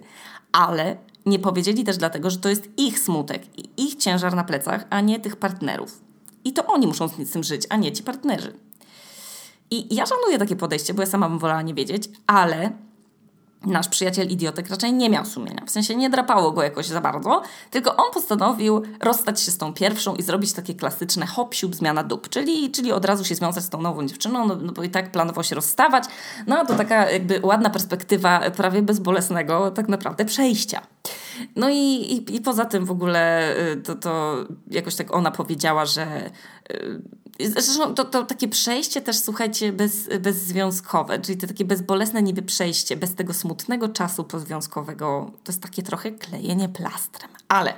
ale 0.51 0.97
nie 1.25 1.39
powiedzieli 1.39 1.83
też 1.83 1.97
dlatego, 1.97 2.29
że 2.29 2.37
to 2.37 2.49
jest 2.49 2.69
ich 2.77 2.99
smutek 2.99 3.59
i 3.59 3.83
ich 3.83 3.95
ciężar 3.95 4.35
na 4.35 4.43
plecach, 4.43 4.85
a 4.89 5.01
nie 5.01 5.19
tych 5.19 5.35
partnerów. 5.35 6.01
I 6.43 6.53
to 6.53 6.65
oni 6.65 6.87
muszą 6.87 7.07
z 7.07 7.31
tym 7.31 7.43
żyć, 7.43 7.67
a 7.69 7.77
nie 7.77 7.91
ci 7.91 8.03
partnerzy. 8.03 8.53
I 9.71 9.95
ja 9.95 10.05
szanuję 10.05 10.37
takie 10.39 10.55
podejście, 10.55 10.93
bo 10.93 11.01
ja 11.01 11.05
sama 11.05 11.29
bym 11.29 11.39
wolała 11.39 11.61
nie 11.61 11.73
wiedzieć, 11.73 12.09
ale 12.27 12.71
nasz 13.65 13.87
przyjaciel 13.87 14.27
idiotek 14.27 14.69
raczej 14.69 14.93
nie 14.93 15.09
miał 15.09 15.25
sumienia. 15.25 15.65
W 15.65 15.69
sensie 15.69 15.95
nie 15.95 16.09
drapało 16.09 16.51
go 16.51 16.63
jakoś 16.63 16.85
za 16.85 17.01
bardzo, 17.01 17.41
tylko 17.71 17.95
on 17.95 18.13
postanowił 18.13 18.81
rozstać 18.99 19.41
się 19.41 19.51
z 19.51 19.57
tą 19.57 19.73
pierwszą 19.73 20.15
i 20.15 20.23
zrobić 20.23 20.53
takie 20.53 20.73
klasyczne 20.73 21.25
hop 21.25 21.55
zmiana 21.55 22.03
dup, 22.03 22.29
czyli, 22.29 22.71
czyli 22.71 22.91
od 22.91 23.05
razu 23.05 23.25
się 23.25 23.35
związać 23.35 23.63
z 23.63 23.69
tą 23.69 23.81
nową 23.81 24.07
dziewczyną, 24.07 24.47
no, 24.47 24.55
no 24.55 24.71
bo 24.71 24.83
i 24.83 24.89
tak 24.89 25.11
planował 25.11 25.43
się 25.43 25.55
rozstawać. 25.55 26.03
No 26.47 26.65
to 26.65 26.75
taka 26.75 27.11
jakby 27.11 27.39
ładna 27.43 27.69
perspektywa 27.69 28.51
prawie 28.51 28.81
bezbolesnego 28.81 29.71
tak 29.71 29.89
naprawdę 29.89 30.25
przejścia. 30.25 30.81
No 31.55 31.69
i, 31.69 31.75
i, 31.75 32.35
i 32.35 32.41
poza 32.41 32.65
tym 32.65 32.85
w 32.85 32.91
ogóle 32.91 33.53
y, 33.71 33.77
to, 33.77 33.95
to 33.95 34.35
jakoś 34.71 34.95
tak 34.95 35.15
ona 35.15 35.31
powiedziała, 35.31 35.85
że 35.85 36.29
Zresztą 37.39 37.93
to, 37.95 38.05
to 38.05 38.23
takie 38.23 38.47
przejście 38.47 39.01
też, 39.01 39.19
słuchajcie, 39.19 39.73
bez, 39.73 40.09
bezzwiązkowe, 40.19 41.19
czyli 41.19 41.37
to 41.37 41.47
takie 41.47 41.65
bezbolesne 41.65 42.21
niby 42.23 42.41
przejście, 42.41 42.97
bez 42.97 43.15
tego 43.15 43.33
smutnego 43.33 43.89
czasu 43.89 44.23
pozwiązkowego, 44.23 45.31
to 45.43 45.51
jest 45.51 45.61
takie 45.61 45.83
trochę 45.83 46.11
klejenie 46.11 46.69
plastrem. 46.69 47.29
Ale 47.47 47.73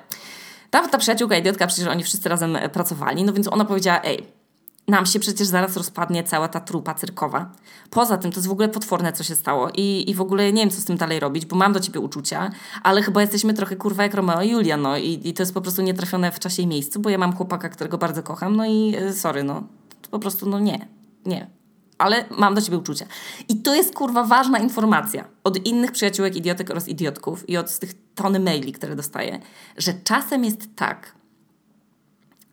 ta, 0.69 0.87
ta 0.87 0.97
przyjaciółka 0.97 1.37
idiotka, 1.37 1.67
przecież 1.67 1.87
oni 1.87 2.03
wszyscy 2.03 2.29
razem 2.29 2.57
pracowali, 2.73 3.23
no 3.23 3.33
więc 3.33 3.47
ona 3.47 3.65
powiedziała, 3.65 4.01
ej, 4.03 4.38
nam 4.89 5.05
się 5.05 5.19
przecież 5.19 5.47
zaraz 5.47 5.77
rozpadnie 5.77 6.23
cała 6.23 6.47
ta 6.47 6.59
trupa 6.59 6.93
cyrkowa. 6.93 7.51
Poza 7.89 8.17
tym 8.17 8.31
to 8.31 8.37
jest 8.37 8.47
w 8.47 8.51
ogóle 8.51 8.69
potworne, 8.69 9.13
co 9.13 9.23
się 9.23 9.35
stało 9.35 9.69
i, 9.75 10.09
i 10.09 10.13
w 10.13 10.21
ogóle 10.21 10.53
nie 10.53 10.61
wiem, 10.61 10.69
co 10.69 10.81
z 10.81 10.85
tym 10.85 10.97
dalej 10.97 11.19
robić, 11.19 11.45
bo 11.45 11.55
mam 11.55 11.73
do 11.73 11.79
ciebie 11.79 11.99
uczucia, 11.99 12.49
ale 12.83 13.01
chyba 13.01 13.21
jesteśmy 13.21 13.53
trochę 13.53 13.75
kurwa 13.75 14.03
jak 14.03 14.13
Romeo 14.13 14.41
i 14.41 14.49
Julia, 14.49 14.77
no 14.77 14.97
i, 14.97 15.21
i 15.23 15.33
to 15.33 15.41
jest 15.41 15.53
po 15.53 15.61
prostu 15.61 15.81
nietrafione 15.81 16.31
w 16.31 16.39
czasie 16.39 16.61
i 16.61 16.67
miejscu, 16.67 16.99
bo 16.99 17.09
ja 17.09 17.17
mam 17.17 17.35
chłopaka, 17.35 17.69
którego 17.69 17.97
bardzo 17.97 18.23
kocham, 18.23 18.55
no 18.55 18.65
i 18.65 18.95
e, 18.95 19.13
sorry, 19.13 19.43
no, 19.43 19.63
po 20.11 20.19
prostu 20.19 20.49
no 20.49 20.59
nie, 20.59 20.87
nie. 21.25 21.49
ale 21.97 22.25
mam 22.37 22.55
do 22.55 22.61
ciebie 22.61 22.77
uczucia. 22.77 23.05
I 23.49 23.55
to 23.61 23.75
jest 23.75 23.95
kurwa 23.95 24.23
ważna 24.23 24.59
informacja 24.59 25.27
od 25.43 25.67
innych 25.67 25.91
przyjaciółek 25.91 26.35
idiotek 26.35 26.69
oraz 26.69 26.87
idiotków 26.87 27.49
i 27.49 27.57
od 27.57 27.79
tych 27.79 27.93
tony 28.15 28.39
maili, 28.39 28.73
które 28.73 28.95
dostaję, 28.95 29.39
że 29.77 29.93
czasem 29.93 30.45
jest 30.45 30.75
tak, 30.75 31.15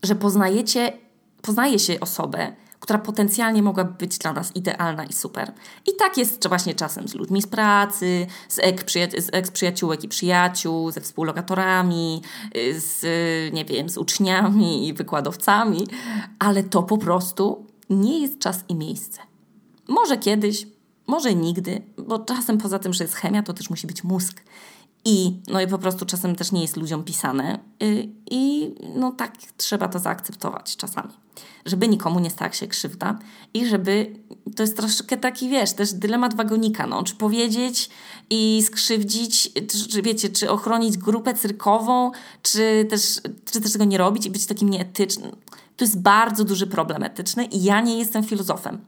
że 0.02 0.14
poznajecie, 0.14 1.05
poznaje 1.46 1.78
się 1.78 2.00
osobę, 2.00 2.52
która 2.80 2.98
potencjalnie 2.98 3.62
mogłaby 3.62 3.92
być 3.98 4.18
dla 4.18 4.32
nas 4.32 4.56
idealna 4.56 5.04
i 5.04 5.12
super. 5.12 5.52
I 5.86 5.96
tak 5.98 6.18
jest 6.18 6.48
właśnie 6.48 6.74
czasem 6.74 7.08
z 7.08 7.14
ludźmi 7.14 7.42
z 7.42 7.46
pracy, 7.46 8.26
z 8.48 8.58
eks-przyjaciółek 9.32 10.04
i 10.04 10.08
przyjaciół, 10.08 10.90
ze 10.90 11.00
współlokatorami, 11.00 12.22
z, 12.78 13.04
nie 13.54 13.64
wiem, 13.64 13.88
z 13.88 13.98
uczniami 13.98 14.88
i 14.88 14.94
wykładowcami, 14.94 15.86
ale 16.38 16.62
to 16.62 16.82
po 16.82 16.98
prostu 16.98 17.66
nie 17.90 18.20
jest 18.20 18.38
czas 18.38 18.64
i 18.68 18.74
miejsce. 18.74 19.20
Może 19.88 20.16
kiedyś, 20.16 20.66
może 21.06 21.34
nigdy, 21.34 21.82
bo 21.98 22.18
czasem 22.18 22.58
poza 22.58 22.78
tym, 22.78 22.92
że 22.92 23.04
jest 23.04 23.14
chemia, 23.14 23.42
to 23.42 23.52
też 23.52 23.70
musi 23.70 23.86
być 23.86 24.04
mózg. 24.04 24.42
I, 25.08 25.40
no 25.48 25.60
i 25.60 25.66
po 25.66 25.78
prostu 25.78 26.06
czasem 26.06 26.36
też 26.36 26.52
nie 26.52 26.62
jest 26.62 26.76
ludziom 26.76 27.04
pisane. 27.04 27.58
Y, 27.82 28.08
I 28.30 28.74
no 28.94 29.12
tak 29.12 29.32
trzeba 29.56 29.88
to 29.88 29.98
zaakceptować 29.98 30.76
czasami. 30.76 31.12
Żeby 31.66 31.88
nikomu 31.88 32.20
nie 32.20 32.30
stała 32.30 32.52
się 32.52 32.66
krzywda 32.66 33.18
i 33.54 33.66
żeby, 33.66 34.16
to 34.56 34.62
jest 34.62 34.76
troszkę 34.76 35.16
taki, 35.16 35.48
wiesz, 35.48 35.72
też 35.72 35.92
dylemat 35.92 36.36
wagonika, 36.36 36.86
no, 36.86 37.02
czy 37.02 37.14
powiedzieć 37.14 37.90
i 38.30 38.62
skrzywdzić, 38.66 39.52
czy, 39.90 40.02
wiecie, 40.02 40.28
czy 40.28 40.50
ochronić 40.50 40.98
grupę 40.98 41.34
cyrkową, 41.34 42.10
czy 42.42 42.86
też, 42.90 43.20
czy 43.52 43.60
też 43.60 43.72
tego 43.72 43.84
nie 43.84 43.98
robić 43.98 44.26
i 44.26 44.30
być 44.30 44.46
takim 44.46 44.70
nieetycznym. 44.70 45.36
To 45.76 45.84
jest 45.84 46.00
bardzo 46.00 46.44
duży 46.44 46.66
problem 46.66 47.02
etyczny 47.02 47.44
i 47.44 47.62
ja 47.64 47.80
nie 47.80 47.98
jestem 47.98 48.24
filozofem. 48.24 48.78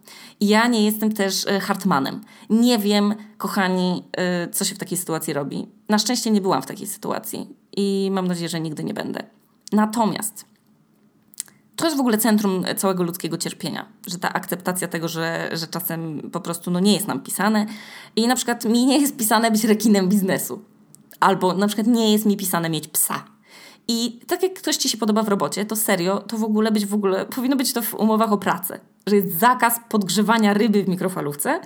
I 0.41 0.49
ja 0.49 0.67
nie 0.67 0.85
jestem 0.85 1.13
też 1.13 1.47
e, 1.47 1.61
Hartmanem. 1.61 2.25
Nie 2.51 2.79
wiem, 2.79 3.15
kochani, 3.39 4.05
e, 4.13 4.49
co 4.49 4.65
się 4.65 4.75
w 4.75 4.79
takiej 4.79 4.99
sytuacji 4.99 5.33
robi. 5.33 5.67
Na 5.89 5.99
szczęście 5.99 6.31
nie 6.31 6.41
byłam 6.41 6.63
w 6.63 6.67
takiej 6.67 6.87
sytuacji 6.87 7.49
i 7.77 8.09
mam 8.13 8.29
nadzieję, 8.29 8.49
że 8.49 8.61
nigdy 8.61 8.85
nie 8.85 8.95
będę. 8.95 9.23
Natomiast 9.73 10.45
to 11.77 11.85
jest 11.85 11.97
w 11.97 12.01
ogóle 12.01 12.19
centrum 12.19 12.65
całego 12.77 13.03
ludzkiego 13.03 13.39
cierpienia, 13.39 13.87
że 14.07 14.19
ta 14.19 14.33
akceptacja 14.33 14.89
tego, 14.89 15.09
że, 15.09 15.51
że 15.53 15.67
czasem 15.67 16.31
po 16.33 16.41
prostu 16.41 16.71
no, 16.71 16.81
nie 16.81 16.95
jest 16.95 17.09
nam 17.09 17.21
pisane 17.21 17.67
i 18.17 18.27
na 18.27 18.37
przykład 18.37 18.65
mi 18.65 18.87
nie 18.87 18.99
jest 18.99 19.17
pisane 19.17 19.51
być 19.51 19.65
rekinem 19.65 20.09
biznesu. 20.09 20.63
Albo 21.21 21.55
na 21.55 21.67
przykład 21.67 21.87
nie 21.87 22.13
jest 22.13 22.27
mi 22.27 22.37
pisane 22.37 22.71
mieć 22.71 22.89
psa 22.89 23.25
i 23.89 24.21
tak 24.27 24.43
jak 24.43 24.55
ktoś 24.55 24.77
ci 24.77 24.89
się 24.89 24.99
podoba 24.99 25.23
w 25.23 25.29
robocie, 25.29 25.65
to 25.65 25.77
serio, 25.77 26.19
to 26.19 26.39
w 26.39 26.45
ogóle 26.45 26.73
być 26.73 26.87
w 26.87 26.95
ogóle, 26.95 27.27
powinno 27.27 27.57
być 27.57 27.73
to 27.73 27.83
w 27.83 27.95
umowach 27.95 28.33
o 28.33 28.39
pracę, 28.39 28.81
że 29.07 29.17
jest 29.17 29.39
zakaz 29.39 29.81
podgrzewania 29.89 30.55
ryby 30.55 30.85
w 30.85 30.89
mikrofalówce 30.89 31.61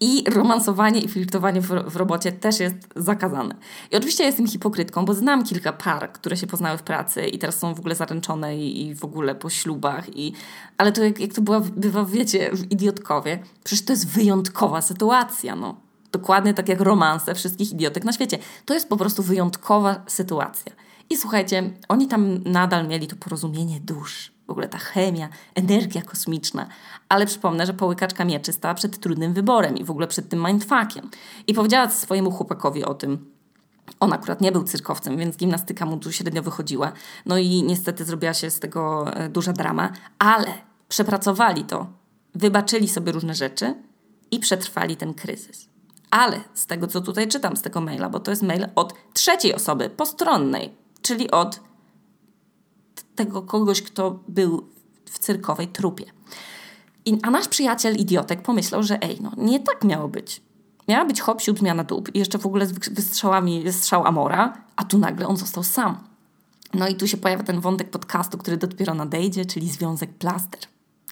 i 0.00 0.24
romansowanie 0.30 1.00
i 1.00 1.08
flirtowanie 1.08 1.60
w, 1.60 1.68
w 1.68 1.96
robocie 1.96 2.32
też 2.32 2.60
jest 2.60 2.76
zakazane. 2.96 3.54
I 3.90 3.96
oczywiście 3.96 4.24
jestem 4.24 4.46
hipokrytką, 4.46 5.04
bo 5.04 5.14
znam 5.14 5.44
kilka 5.44 5.72
par, 5.72 6.12
które 6.12 6.36
się 6.36 6.46
poznały 6.46 6.78
w 6.78 6.82
pracy 6.82 7.26
i 7.26 7.38
teraz 7.38 7.58
są 7.58 7.74
w 7.74 7.78
ogóle 7.78 7.94
zaręczone 7.94 8.56
i, 8.56 8.86
i 8.86 8.94
w 8.94 9.04
ogóle 9.04 9.34
po 9.34 9.50
ślubach. 9.50 10.16
I, 10.16 10.32
ale 10.78 10.92
to 10.92 11.04
jak, 11.04 11.20
jak 11.20 11.32
to 11.32 11.42
była, 11.42 11.60
bywa, 11.60 12.04
wiecie, 12.04 12.50
w 12.52 12.72
Idiotkowie, 12.72 13.38
przecież 13.64 13.84
to 13.84 13.92
jest 13.92 14.08
wyjątkowa 14.08 14.82
sytuacja, 14.82 15.56
no. 15.56 15.76
Dokładnie 16.12 16.54
tak 16.54 16.68
jak 16.68 16.80
romanse 16.80 17.34
wszystkich 17.34 17.72
idiotek 17.72 18.04
na 18.04 18.12
świecie. 18.12 18.38
To 18.64 18.74
jest 18.74 18.88
po 18.88 18.96
prostu 18.96 19.22
wyjątkowa 19.22 20.02
sytuacja. 20.06 20.72
I 21.12 21.16
słuchajcie, 21.16 21.70
oni 21.88 22.08
tam 22.08 22.38
nadal 22.44 22.88
mieli 22.88 23.06
to 23.06 23.16
porozumienie 23.16 23.80
dusz, 23.80 24.32
w 24.46 24.50
ogóle 24.50 24.68
ta 24.68 24.78
chemia, 24.78 25.28
energia 25.54 26.02
kosmiczna. 26.02 26.66
Ale 27.08 27.26
przypomnę, 27.26 27.66
że 27.66 27.74
połykaczka 27.74 28.24
mieczy 28.24 28.52
stała 28.52 28.74
przed 28.74 28.98
trudnym 28.98 29.32
wyborem 29.32 29.76
i 29.76 29.84
w 29.84 29.90
ogóle 29.90 30.06
przed 30.06 30.28
tym 30.28 30.46
mindfuckiem. 30.46 31.10
I 31.46 31.54
powiedziała 31.54 31.90
swojemu 31.90 32.30
chłopakowi 32.30 32.84
o 32.84 32.94
tym, 32.94 33.30
on 34.00 34.12
akurat 34.12 34.40
nie 34.40 34.52
był 34.52 34.64
cyrkowcem, 34.64 35.16
więc 35.16 35.36
gimnastyka 35.36 35.86
mu 35.86 35.96
tu 35.96 36.12
średnio 36.12 36.42
wychodziła. 36.42 36.92
No 37.26 37.38
i 37.38 37.62
niestety 37.62 38.04
zrobiła 38.04 38.34
się 38.34 38.50
z 38.50 38.60
tego 38.60 39.12
e, 39.16 39.28
duża 39.28 39.52
drama, 39.52 39.92
ale 40.18 40.54
przepracowali 40.88 41.64
to, 41.64 41.86
wybaczyli 42.34 42.88
sobie 42.88 43.12
różne 43.12 43.34
rzeczy 43.34 43.74
i 44.30 44.38
przetrwali 44.38 44.96
ten 44.96 45.14
kryzys. 45.14 45.68
Ale 46.10 46.40
z 46.54 46.66
tego, 46.66 46.86
co 46.86 47.00
tutaj 47.00 47.28
czytam 47.28 47.56
z 47.56 47.62
tego 47.62 47.80
maila, 47.80 48.08
bo 48.08 48.20
to 48.20 48.30
jest 48.30 48.42
mail 48.42 48.66
od 48.74 48.94
trzeciej 49.12 49.54
osoby, 49.54 49.90
postronnej, 49.90 50.81
czyli 51.02 51.30
od 51.30 51.60
tego 53.14 53.42
kogoś, 53.42 53.82
kto 53.82 54.18
był 54.28 54.68
w 55.04 55.18
cyrkowej 55.18 55.68
trupie. 55.68 56.04
I, 57.04 57.18
a 57.22 57.30
nasz 57.30 57.48
przyjaciel 57.48 57.96
idiotek 57.96 58.42
pomyślał, 58.42 58.82
że 58.82 59.02
ej, 59.02 59.18
no 59.20 59.32
nie 59.36 59.60
tak 59.60 59.84
miało 59.84 60.08
być. 60.08 60.42
Miała 60.88 61.04
być 61.04 61.20
hop, 61.20 61.40
siód, 61.40 61.58
zmiana 61.58 61.84
dup 61.84 62.14
i 62.14 62.18
jeszcze 62.18 62.38
w 62.38 62.46
ogóle 62.46 62.66
z 62.66 62.72
wystrzałami, 62.72 63.62
wystrzał 63.62 64.06
Amora, 64.06 64.52
a 64.76 64.84
tu 64.84 64.98
nagle 64.98 65.26
on 65.28 65.36
został 65.36 65.62
sam. 65.62 65.98
No 66.74 66.88
i 66.88 66.94
tu 66.94 67.08
się 67.08 67.16
pojawia 67.16 67.44
ten 67.44 67.60
wątek 67.60 67.90
podcastu, 67.90 68.38
który 68.38 68.56
dopiero 68.56 68.94
nadejdzie, 68.94 69.44
czyli 69.44 69.70
związek 69.70 70.14
plaster. 70.14 70.60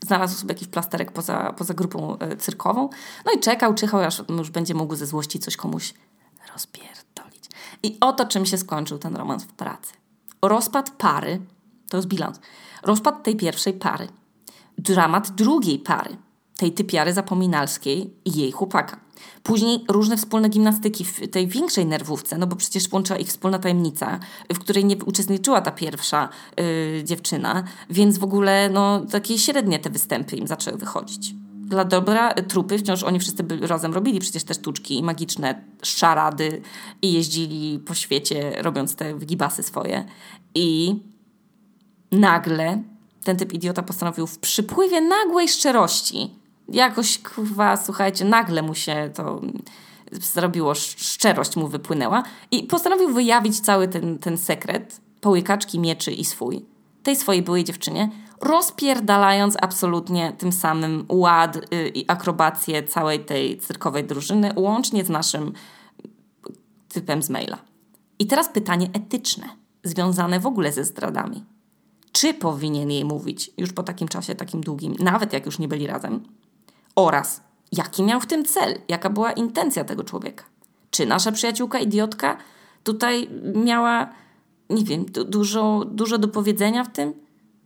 Znalazł 0.07 0.39
sobie 0.39 0.55
jakiś 0.55 0.69
plasterek 0.69 1.13
poza, 1.13 1.53
poza 1.53 1.75
grupą 1.75 2.19
e, 2.19 2.37
cyrkową, 2.37 2.89
no 3.27 3.33
i 3.33 3.41
czekał, 3.41 3.75
czyhał, 3.75 4.01
aż 4.01 4.23
już 4.29 4.51
będzie 4.51 4.75
mógł 4.75 4.95
ze 4.95 5.07
złości 5.07 5.39
coś 5.39 5.57
komuś 5.57 5.95
rozpierdolić. 6.53 7.10
I 7.83 7.97
oto 8.01 8.25
czym 8.25 8.47
się 8.47 8.59
skończył 8.59 8.99
ten 8.99 9.17
romans 9.17 9.45
w 9.45 9.53
pracy. 9.53 9.93
Rozpad 10.43 10.91
pary, 10.91 11.41
to 11.89 11.97
jest 11.97 12.09
bilans, 12.09 12.41
rozpad 12.83 13.23
tej 13.23 13.37
pierwszej 13.37 13.73
pary, 13.73 14.09
dramat 14.79 15.31
drugiej 15.31 15.79
pary, 15.79 16.17
tej 16.57 16.73
typiary 16.73 17.13
zapominalskiej 17.13 18.15
i 18.25 18.33
jej 18.39 18.53
chłopaka. 18.53 19.01
Później 19.43 19.85
różne 19.89 20.17
wspólne 20.17 20.49
gimnastyki 20.49 21.05
w 21.05 21.31
tej 21.31 21.47
większej 21.47 21.87
nerwówce, 21.87 22.39
no 22.39 22.47
bo 22.47 22.57
przecież 22.57 22.93
łączyła 22.93 23.19
ich 23.19 23.29
wspólna 23.29 23.59
tajemnica, 23.59 24.19
w 24.55 24.59
której 24.59 24.85
nie 24.85 24.97
uczestniczyła 24.97 25.61
ta 25.61 25.71
pierwsza 25.71 26.29
yy, 26.57 27.05
dziewczyna, 27.05 27.65
więc 27.91 28.19
w 28.19 28.25
ogóle 28.25 28.71
no, 28.73 29.01
takie 29.01 29.39
średnie 29.39 29.79
te 29.79 29.91
występy 29.91 30.37
im 30.37 30.47
zaczęły 30.47 30.79
wychodzić 30.79 31.35
dla 31.71 31.85
dobra 31.85 32.35
trupy 32.35 32.79
wciąż 32.79 33.03
oni 33.03 33.21
wszyscy 33.21 33.43
by 33.43 33.67
razem 33.67 33.95
robili 33.95 34.21
przecież 34.21 34.45
te 34.45 34.55
sztuczki 34.55 35.03
magiczne, 35.03 35.65
szarady 35.83 36.63
i 37.03 37.13
jeździli 37.13 37.79
po 37.79 37.95
świecie 37.95 38.63
robiąc 38.63 38.97
te 38.97 39.15
wygibasy 39.15 39.63
swoje. 39.63 40.05
I 40.55 40.97
nagle 42.13 42.83
ten 43.25 43.37
typ 43.37 43.53
idiota 43.53 43.83
postanowił 43.83 44.27
w 44.27 44.39
przypływie 44.39 45.01
nagłej 45.01 45.49
szczerości, 45.49 46.31
jakoś 46.69 47.19
kurwa, 47.19 47.77
słuchajcie, 47.77 48.25
nagle 48.25 48.63
mu 48.63 48.75
się 48.75 49.11
to 49.15 49.41
zrobiło, 50.13 50.75
szczerość 50.75 51.57
mu 51.57 51.69
wypłynęła 51.69 52.23
i 52.51 52.63
postanowił 52.63 53.15
wyjawić 53.15 53.61
cały 53.61 53.89
ten, 53.89 54.19
ten 54.19 54.39
sekret 54.39 55.01
połykaczki 55.21 55.79
mieczy 55.79 56.13
i 56.13 56.25
swój, 56.25 56.65
tej 57.03 57.17
swojej 57.17 57.43
byłej 57.43 57.65
dziewczynie, 57.65 58.11
rozpierdalając 58.41 59.57
absolutnie 59.63 60.33
tym 60.39 60.53
samym 60.53 61.05
ład 61.09 61.57
y, 61.57 61.89
i 61.89 62.05
akrobację 62.09 62.83
całej 62.83 63.25
tej 63.25 63.59
cyrkowej 63.59 64.05
drużyny, 64.05 64.53
łącznie 64.57 65.05
z 65.05 65.09
naszym 65.09 65.53
typem 66.89 67.23
z 67.23 67.31
maila. 67.31 67.59
I 68.19 68.27
teraz 68.27 68.49
pytanie 68.49 68.91
etyczne, 68.93 69.49
związane 69.85 70.41
w 70.41 70.47
ogóle 70.47 70.73
ze 70.73 70.85
zdradami. 70.85 71.45
Czy 72.13 72.35
powinien 72.35 72.91
jej 72.91 73.05
mówić 73.05 73.51
już 73.59 73.73
po 73.73 73.83
takim 73.83 74.09
czasie, 74.09 74.35
takim 74.35 74.61
długim, 74.61 74.95
nawet 74.99 75.33
jak 75.33 75.47
już 75.47 75.59
nie 75.59 75.69
byli 75.69 75.87
razem? 75.87 76.25
Oraz 76.97 77.41
jaki 77.73 78.03
miał 78.03 78.21
w 78.21 78.27
tym 78.27 78.45
cel, 78.45 78.79
jaka 78.89 79.11
była 79.11 79.33
intencja 79.33 79.85
tego 79.85 80.05
człowieka? 80.05 80.45
Czy 80.91 81.07
nasza 81.07 81.33
przyjaciółka 81.33 81.79
idiotka 81.79 82.37
tutaj 82.85 83.29
miała, 83.55 84.09
nie 84.71 84.85
wiem, 84.85 85.05
dużo, 85.05 85.85
dużo 85.85 86.19
do 86.19 86.29
powiedzenia 86.29 86.85
w 86.85 86.93
tym? 86.93 87.15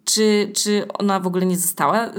Czy, 0.05 0.53
czy 0.57 0.89
ona 0.99 1.21
w 1.21 1.27
ogóle 1.27 1.47
nie 1.47 1.57
została, 1.57 2.11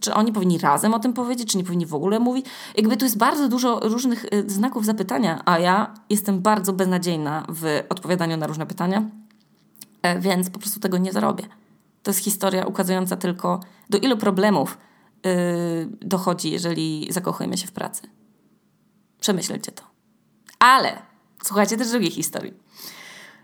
czy 0.00 0.14
oni 0.14 0.32
powinni 0.32 0.58
razem 0.58 0.94
o 0.94 0.98
tym 0.98 1.12
powiedzieć, 1.12 1.50
czy 1.50 1.58
nie 1.58 1.64
powinni 1.64 1.86
w 1.86 1.94
ogóle 1.94 2.18
mówić. 2.18 2.46
Jakby 2.76 2.96
tu 2.96 3.04
jest 3.04 3.18
bardzo 3.18 3.48
dużo 3.48 3.80
różnych 3.80 4.24
y, 4.24 4.44
znaków 4.46 4.84
zapytania, 4.84 5.42
a 5.44 5.58
ja 5.58 5.94
jestem 6.10 6.40
bardzo 6.40 6.72
beznadziejna 6.72 7.46
w 7.48 7.82
odpowiadaniu 7.88 8.36
na 8.36 8.46
różne 8.46 8.66
pytania, 8.66 9.02
e, 10.02 10.20
więc 10.20 10.50
po 10.50 10.58
prostu 10.58 10.80
tego 10.80 10.98
nie 10.98 11.12
zarobię. 11.12 11.44
To 12.02 12.10
jest 12.10 12.20
historia 12.20 12.64
ukazująca 12.64 13.16
tylko, 13.16 13.60
do 13.90 13.98
ilu 13.98 14.16
problemów 14.16 14.78
yy, 15.24 15.32
dochodzi, 16.00 16.50
jeżeli 16.50 17.12
zakochujemy 17.12 17.56
się 17.56 17.66
w 17.66 17.72
pracy. 17.72 18.02
Przemyślcie 19.20 19.72
to. 19.72 19.82
Ale 20.58 21.02
słuchajcie 21.44 21.76
też 21.76 21.88
drugiej 21.88 22.10
historii. 22.10 22.54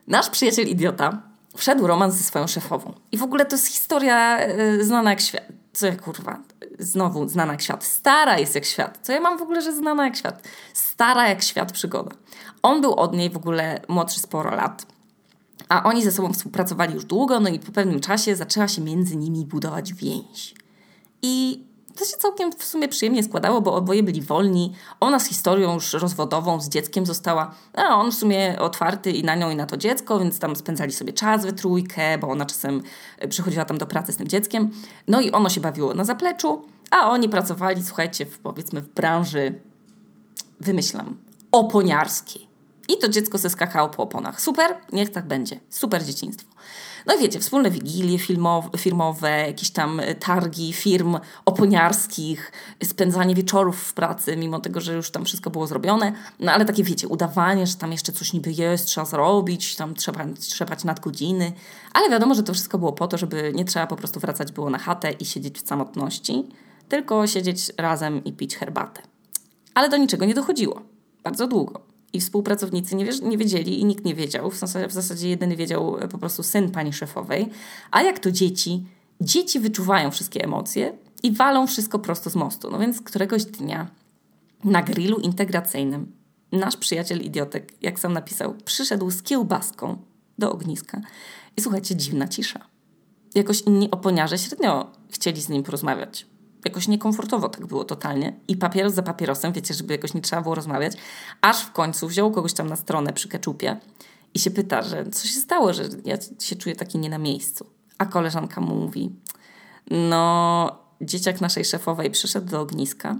Nasz 0.06 0.30
przyjaciel 0.30 0.68
idiota 0.68 1.29
wszedł 1.57 1.87
romans 1.87 2.14
ze 2.14 2.25
swoją 2.25 2.47
szefową. 2.47 2.95
I 3.12 3.16
w 3.16 3.23
ogóle 3.23 3.47
to 3.47 3.57
jest 3.57 3.66
historia 3.66 4.47
yy, 4.47 4.85
znana 4.85 5.11
jak 5.11 5.21
świat. 5.21 5.45
Co 5.73 5.87
ja 5.87 5.97
kurwa, 5.97 6.38
znowu 6.78 7.28
znana 7.28 7.52
jak 7.52 7.62
świat. 7.62 7.85
Stara 7.85 8.38
jest 8.38 8.54
jak 8.54 8.64
świat. 8.64 8.99
Co 9.02 9.12
ja 9.12 9.21
mam 9.21 9.38
w 9.38 9.42
ogóle, 9.42 9.62
że 9.62 9.73
znana 9.73 10.04
jak 10.04 10.16
świat? 10.16 10.49
Stara 10.75 11.28
jak 11.28 11.42
świat 11.42 11.73
przygoda. 11.73 12.11
On 12.62 12.80
był 12.80 12.95
od 12.95 13.14
niej 13.14 13.30
w 13.30 13.37
ogóle 13.37 13.80
młodszy 13.88 14.21
sporo 14.21 14.57
lat. 14.57 14.87
A 15.69 15.83
oni 15.83 16.04
ze 16.04 16.12
sobą 16.12 16.33
współpracowali 16.33 16.95
już 16.95 17.04
długo, 17.04 17.40
no 17.40 17.49
i 17.49 17.59
po 17.59 17.73
pewnym 17.73 18.00
czasie 18.00 18.37
zaczęła 18.37 18.69
się 18.69 18.83
między 18.83 19.16
nimi 19.16 19.47
budować 19.47 19.95
więź. 19.95 20.54
I 21.23 21.64
To 21.97 22.04
się 22.04 22.16
całkiem 22.16 22.52
w 22.52 22.64
sumie 22.64 22.88
przyjemnie 22.88 23.23
składało, 23.23 23.61
bo 23.61 23.75
oboje 23.75 24.02
byli 24.02 24.23
wolni. 24.23 24.75
Ona 25.00 25.18
z 25.20 25.26
historią 25.26 25.75
już 25.75 25.92
rozwodową, 25.92 26.61
z 26.61 26.68
dzieckiem 26.68 27.06
została, 27.06 27.54
a 27.75 27.97
on 27.97 28.12
w 28.12 28.14
sumie 28.14 28.59
otwarty 28.59 29.11
i 29.11 29.25
na 29.25 29.35
nią 29.35 29.50
i 29.50 29.56
na 29.56 29.66
to 29.66 29.76
dziecko, 29.76 30.18
więc 30.18 30.38
tam 30.38 30.56
spędzali 30.56 30.92
sobie 30.92 31.12
czas 31.12 31.44
we 31.44 31.52
trójkę, 31.52 32.18
bo 32.18 32.28
ona 32.28 32.47
czasem 32.47 32.82
e, 33.18 33.28
przychodziła 33.28 33.64
tam 33.64 33.78
do 33.78 33.87
pracy 33.87 34.12
z 34.12 34.16
tym 34.16 34.28
dzieckiem. 34.28 34.70
No 35.09 35.20
i 35.20 35.30
ono 35.30 35.49
się 35.49 35.61
bawiło 35.61 35.94
na 35.94 36.04
zapleczu, 36.04 36.64
a 36.90 37.11
oni 37.11 37.28
pracowali, 37.28 37.85
słuchajcie, 37.85 38.26
w, 38.26 38.38
powiedzmy 38.38 38.80
w 38.80 38.88
branży, 38.88 39.61
wymyślam, 40.61 41.16
oponiarskiej. 41.52 42.50
I 42.88 42.99
to 42.99 43.09
dziecko 43.09 43.38
zeskakało 43.38 43.88
po 43.88 44.02
oponach. 44.02 44.40
Super, 44.40 44.76
niech 44.92 45.11
tak 45.11 45.26
będzie. 45.26 45.61
Super 45.68 46.04
dzieciństwo. 46.04 46.50
No 47.07 47.19
wiecie, 47.19 47.40
wspólne 47.40 47.71
wigilie 47.71 48.19
filmowe, 48.19 48.78
firmowe, 48.78 49.47
jakieś 49.47 49.71
tam 49.71 50.00
e, 50.00 50.14
targi 50.14 50.73
firm 50.73 51.19
oponiarskich, 51.45 52.52
spędzanie 52.85 53.35
wieczorów 53.35 53.80
w 53.80 53.92
pracy, 53.92 54.37
mimo 54.37 54.61
tego, 54.61 54.80
że 54.80 54.95
już 54.95 55.11
tam 55.11 55.25
wszystko 55.25 55.50
było 55.50 55.66
zrobione. 55.66 56.12
No 56.40 56.52
ale 56.52 56.64
takie 56.64 56.85
wiecie, 56.85 57.09
udawanie, 57.09 57.66
że 57.66 57.75
tam 57.75 57.92
jeszcze 57.92 58.12
coś 58.12 58.33
niby 58.33 58.52
jest, 58.52 58.87
trzeba 58.87 59.04
zrobić, 59.04 59.76
tam 59.76 59.95
trzeba 59.95 60.26
trzepać 60.38 60.85
nadgodziny. 60.85 61.52
Ale 61.92 62.11
wiadomo, 62.11 62.35
że 62.35 62.42
to 62.42 62.52
wszystko 62.52 62.78
było 62.78 62.92
po 62.92 63.09
to, 63.09 63.19
żeby 63.19 63.52
nie 63.54 63.64
trzeba 63.64 63.87
po 63.87 63.97
prostu 63.97 64.21
wracać 64.21 64.52
było 64.52 64.71
na 64.71 64.78
chatę 64.78 65.12
i 65.12 65.25
siedzieć 65.25 65.59
w 65.59 65.69
samotności, 65.69 66.49
tylko 66.88 67.26
siedzieć 67.26 67.73
razem 67.78 68.25
i 68.25 68.33
pić 68.33 68.57
herbatę. 68.57 69.02
Ale 69.75 69.88
do 69.88 69.97
niczego 69.97 70.25
nie 70.25 70.35
dochodziło. 70.35 70.83
Bardzo 71.23 71.47
długo 71.47 71.89
i 72.12 72.20
współpracownicy 72.20 72.96
nie, 72.96 73.08
nie 73.22 73.38
wiedzieli 73.38 73.80
i 73.80 73.84
nikt 73.84 74.04
nie 74.04 74.14
wiedział. 74.14 74.50
W 74.50 74.56
zasadzie, 74.56 74.88
w 74.88 74.92
zasadzie 74.92 75.28
jedyny 75.28 75.56
wiedział 75.56 75.98
e, 75.98 76.08
po 76.08 76.18
prostu 76.18 76.42
syn 76.42 76.70
pani 76.70 76.92
szefowej. 76.92 77.48
A 77.90 78.02
jak 78.02 78.18
to 78.18 78.30
dzieci? 78.30 78.86
Dzieci 79.20 79.60
wyczuwają 79.60 80.10
wszystkie 80.10 80.44
emocje 80.44 80.92
i 81.22 81.32
walą 81.32 81.66
wszystko 81.66 81.98
prosto 81.98 82.30
z 82.30 82.36
mostu. 82.36 82.70
No 82.70 82.78
więc 82.78 83.00
któregoś 83.00 83.44
dnia 83.44 83.90
na 84.64 84.82
grillu 84.82 85.18
integracyjnym 85.18 86.12
nasz 86.52 86.76
przyjaciel 86.76 87.20
idiotek, 87.20 87.72
jak 87.82 88.00
sam 88.00 88.12
napisał, 88.12 88.54
przyszedł 88.64 89.10
z 89.10 89.22
kiełbaską 89.22 89.98
do 90.38 90.52
ogniska. 90.52 91.00
I 91.56 91.60
słuchajcie, 91.60 91.96
dziwna 91.96 92.28
cisza. 92.28 92.60
Jakoś 93.34 93.60
inni 93.60 93.90
oponiarze 93.90 94.38
średnio 94.38 94.92
chcieli 95.10 95.42
z 95.42 95.48
nim 95.48 95.62
porozmawiać 95.62 96.26
jakoś 96.64 96.88
niekomfortowo 96.88 97.48
tak 97.48 97.66
było 97.66 97.84
totalnie. 97.84 98.32
I 98.48 98.56
papieros 98.56 98.94
za 98.94 99.02
papierosem, 99.02 99.52
wiecie, 99.52 99.74
żeby 99.74 99.94
jakoś 99.94 100.14
nie 100.14 100.20
trzeba 100.20 100.42
było 100.42 100.54
rozmawiać. 100.54 100.92
Aż 101.40 101.62
w 101.62 101.72
końcu 101.72 102.08
wziął 102.08 102.30
kogoś 102.30 102.52
tam 102.52 102.68
na 102.68 102.76
stronę 102.76 103.12
przy 103.12 103.28
keczupie 103.28 103.76
i 104.34 104.38
się 104.38 104.50
pyta, 104.50 104.82
że 104.82 105.06
co 105.06 105.28
się 105.28 105.40
stało, 105.40 105.72
że 105.72 105.84
ja 106.04 106.16
się 106.40 106.56
czuję 106.56 106.76
taki 106.76 106.98
nie 106.98 107.10
na 107.10 107.18
miejscu. 107.18 107.66
A 107.98 108.06
koleżanka 108.06 108.60
mu 108.60 108.74
mówi, 108.74 109.10
no 109.90 110.78
dzieciak 111.00 111.40
naszej 111.40 111.64
szefowej 111.64 112.10
przyszedł 112.10 112.50
do 112.50 112.60
ogniska 112.60 113.16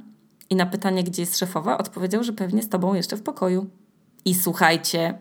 i 0.51 0.57
na 0.57 0.67
pytanie, 0.67 1.05
gdzie 1.05 1.23
jest 1.23 1.39
szefowa, 1.39 1.79
odpowiedział, 1.79 2.25
że 2.25 2.33
pewnie 2.33 2.63
z 2.63 2.69
tobą 2.69 2.95
jeszcze 2.95 3.17
w 3.17 3.23
pokoju. 3.23 3.67
I 4.25 4.35
słuchajcie, 4.35 5.19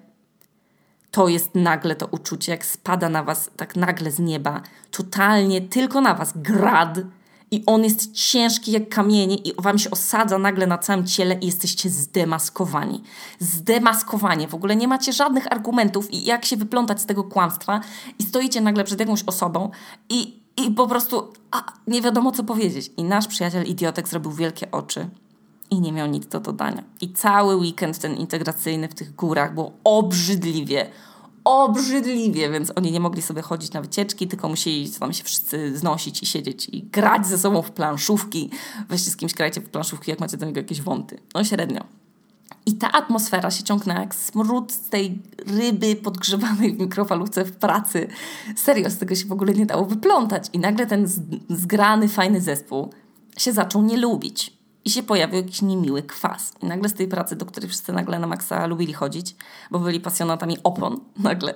to 1.12 1.28
jest 1.28 1.56
nagle 1.56 1.96
to 1.96 2.08
uczucie, 2.08 2.52
jak 2.52 2.66
spada 2.66 3.10
na 3.10 3.24
was 3.24 3.50
tak 3.58 3.76
nagle 3.76 4.12
z 4.12 4.20
nieba, 4.20 4.62
totalnie 4.92 5.62
tylko 5.62 6.02
na 6.02 6.14
was 6.14 6.34
grad 6.36 7.00
i 7.52 7.64
on 7.66 7.84
jest 7.84 8.12
ciężki 8.12 8.72
jak 8.72 8.90
kamienie 8.90 9.36
i 9.36 9.54
wam 9.62 9.80
się 9.80 9.92
osadza 9.92 10.38
nagle 10.38 10.68
na 10.68 10.78
całym 10.78 11.08
ciele 11.08 11.36
i 11.36 11.46
jesteście 11.46 11.90
zdemaskowani. 11.90 13.04
Zdemaskowani. 13.40 14.48
W 14.48 14.56
ogóle 14.56 14.76
nie 14.76 14.88
macie 14.88 15.14
żadnych 15.14 15.52
argumentów 15.52 16.14
i 16.14 16.26
jak 16.26 16.46
się 16.46 16.58
wyplątać 16.58 17.02
z 17.02 17.06
tego 17.06 17.24
kłamstwa 17.24 17.82
i 18.20 18.24
stoicie 18.24 18.62
nagle 18.62 18.84
przed 18.84 19.00
jakąś 19.00 19.24
osobą 19.24 19.72
i, 20.10 20.40
i 20.58 20.72
po 20.72 20.88
prostu 20.88 21.34
a, 21.52 21.64
nie 21.88 22.02
wiadomo 22.02 22.32
co 22.32 22.44
powiedzieć. 22.44 22.92
I 22.98 23.04
nasz 23.04 23.28
przyjaciel 23.28 23.66
idiotek 23.66 24.08
zrobił 24.08 24.32
wielkie 24.32 24.72
oczy 24.72 25.10
i 25.70 25.82
nie 25.82 25.92
miał 25.92 26.08
nic 26.08 26.28
do 26.28 26.40
dodania. 26.40 26.84
I 27.02 27.14
cały 27.14 27.56
weekend 27.56 28.00
ten 28.00 28.16
integracyjny 28.16 28.88
w 28.88 28.96
tych 28.96 29.16
górach 29.16 29.54
było 29.54 29.72
obrzydliwie, 29.84 30.90
obrzydliwie, 31.44 32.50
więc 32.50 32.72
oni 32.76 32.92
nie 32.92 33.00
mogli 33.00 33.22
sobie 33.22 33.42
chodzić 33.42 33.74
na 33.74 33.82
wycieczki, 33.82 34.28
tylko 34.28 34.50
musieli 34.50 34.90
tam 34.90 35.14
się 35.14 35.24
wszyscy 35.24 35.78
znosić 35.78 36.24
i 36.24 36.26
siedzieć 36.26 36.70
i 36.72 36.84
grać 36.84 37.28
ze 37.28 37.38
sobą 37.38 37.62
w 37.62 37.72
planszówki. 37.72 38.50
Weźcie 38.90 39.12
z 39.12 39.18
kimś 39.18 39.34
grajcie 39.34 39.62
w 39.62 39.70
planszówki, 39.70 40.12
jak 40.12 40.20
macie 40.20 40.38
do 40.38 40.46
niego 40.46 40.60
jakieś 40.60 40.82
wąty. 40.82 41.20
No 41.34 41.44
średnio. 41.44 41.84
I 42.66 42.74
ta 42.74 42.92
atmosfera 42.92 43.52
się 43.52 43.64
ciągnęła 43.64 44.00
jak 44.00 44.16
smród 44.16 44.90
tej 44.90 45.22
ryby 45.48 45.96
podgrzewanej 45.96 46.74
w 46.74 46.80
mikrofalówce 46.80 47.46
w 47.46 47.52
pracy. 47.52 48.08
Serio, 48.56 48.90
z 48.90 48.98
tego 48.98 49.16
się 49.16 49.26
w 49.26 49.32
ogóle 49.32 49.54
nie 49.54 49.66
dało 49.66 49.86
wyplątać. 49.86 50.48
I 50.54 50.60
nagle 50.60 50.88
ten 50.88 51.08
zgrany, 51.50 52.08
fajny 52.08 52.42
zespół 52.42 52.94
się 53.38 53.54
zaczął 53.54 53.82
nie 53.82 53.98
lubić 53.98 54.59
i 54.90 54.92
się 54.92 55.04
pojawił 55.04 55.36
jakiś 55.36 55.62
niemiły 55.62 56.04
kwas. 56.04 56.54
I 56.62 56.66
nagle 56.66 56.90
z 56.90 56.94
tej 56.94 57.08
pracy, 57.08 57.36
do 57.36 57.46
której 57.46 57.70
wszyscy 57.70 57.94
nagle 57.94 58.20
na 58.20 58.28
maksa 58.28 58.68
lubili 58.68 58.94
chodzić, 58.94 59.36
bo 59.72 59.80
byli 59.80 60.00
pasjonatami 60.00 60.58
opon, 60.64 61.00
nagle, 61.30 61.54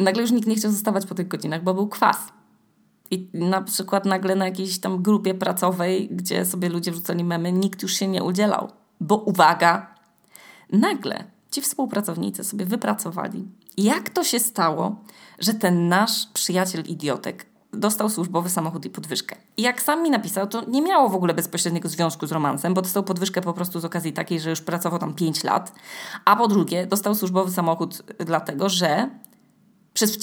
nagle 0.00 0.22
już 0.22 0.30
nikt 0.30 0.48
nie 0.48 0.54
chciał 0.54 0.70
zostawać 0.70 1.06
po 1.06 1.14
tych 1.14 1.28
godzinach, 1.28 1.62
bo 1.62 1.74
był 1.74 1.88
kwas. 1.88 2.18
I 3.10 3.28
na 3.34 3.62
przykład 3.62 4.04
nagle 4.04 4.36
na 4.36 4.44
jakiejś 4.44 4.78
tam 4.78 5.02
grupie 5.02 5.34
pracowej, 5.34 6.08
gdzie 6.12 6.44
sobie 6.44 6.68
ludzie 6.68 6.90
wrzucali 6.90 7.24
memy, 7.24 7.52
nikt 7.52 7.82
już 7.82 7.92
się 7.92 8.08
nie 8.08 8.22
udzielał. 8.22 8.68
Bo 9.00 9.16
uwaga, 9.16 9.94
nagle 10.72 11.24
ci 11.50 11.60
współpracownicy 11.60 12.44
sobie 12.44 12.66
wypracowali, 12.66 13.48
jak 13.76 14.10
to 14.10 14.24
się 14.24 14.40
stało, 14.40 14.96
że 15.38 15.54
ten 15.54 15.88
nasz 15.88 16.26
przyjaciel 16.26 16.82
idiotek 16.86 17.46
dostał 17.74 18.10
służbowy 18.10 18.50
samochód 18.50 18.84
i 18.84 18.90
podwyżkę. 18.90 19.36
I 19.56 19.62
jak 19.62 19.82
sam 19.82 20.02
mi 20.02 20.10
napisał, 20.10 20.46
to 20.46 20.64
nie 20.64 20.82
miało 20.82 21.08
w 21.08 21.14
ogóle 21.14 21.34
bezpośredniego 21.34 21.88
związku 21.88 22.26
z 22.26 22.32
romansem, 22.32 22.74
bo 22.74 22.82
dostał 22.82 23.02
podwyżkę 23.02 23.40
po 23.40 23.52
prostu 23.52 23.80
z 23.80 23.84
okazji 23.84 24.12
takiej, 24.12 24.40
że 24.40 24.50
już 24.50 24.60
pracował 24.60 24.98
tam 24.98 25.14
5 25.14 25.44
lat. 25.44 25.72
A 26.24 26.36
po 26.36 26.48
drugie, 26.48 26.86
dostał 26.86 27.14
służbowy 27.14 27.50
samochód 27.50 28.02
dlatego, 28.18 28.68
że 28.68 29.10
przez, 29.94 30.18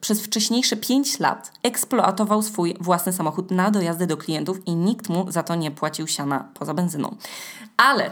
przez 0.00 0.22
wcześniejsze 0.22 0.76
5 0.76 1.20
lat 1.20 1.52
eksploatował 1.62 2.42
swój 2.42 2.74
własny 2.80 3.12
samochód 3.12 3.50
na 3.50 3.70
dojazdy 3.70 4.06
do 4.06 4.16
klientów 4.16 4.66
i 4.66 4.76
nikt 4.76 5.08
mu 5.08 5.32
za 5.32 5.42
to 5.42 5.54
nie 5.54 5.70
płacił 5.70 6.06
siana 6.06 6.48
poza 6.54 6.74
benzyną. 6.74 7.16
Ale 7.76 8.10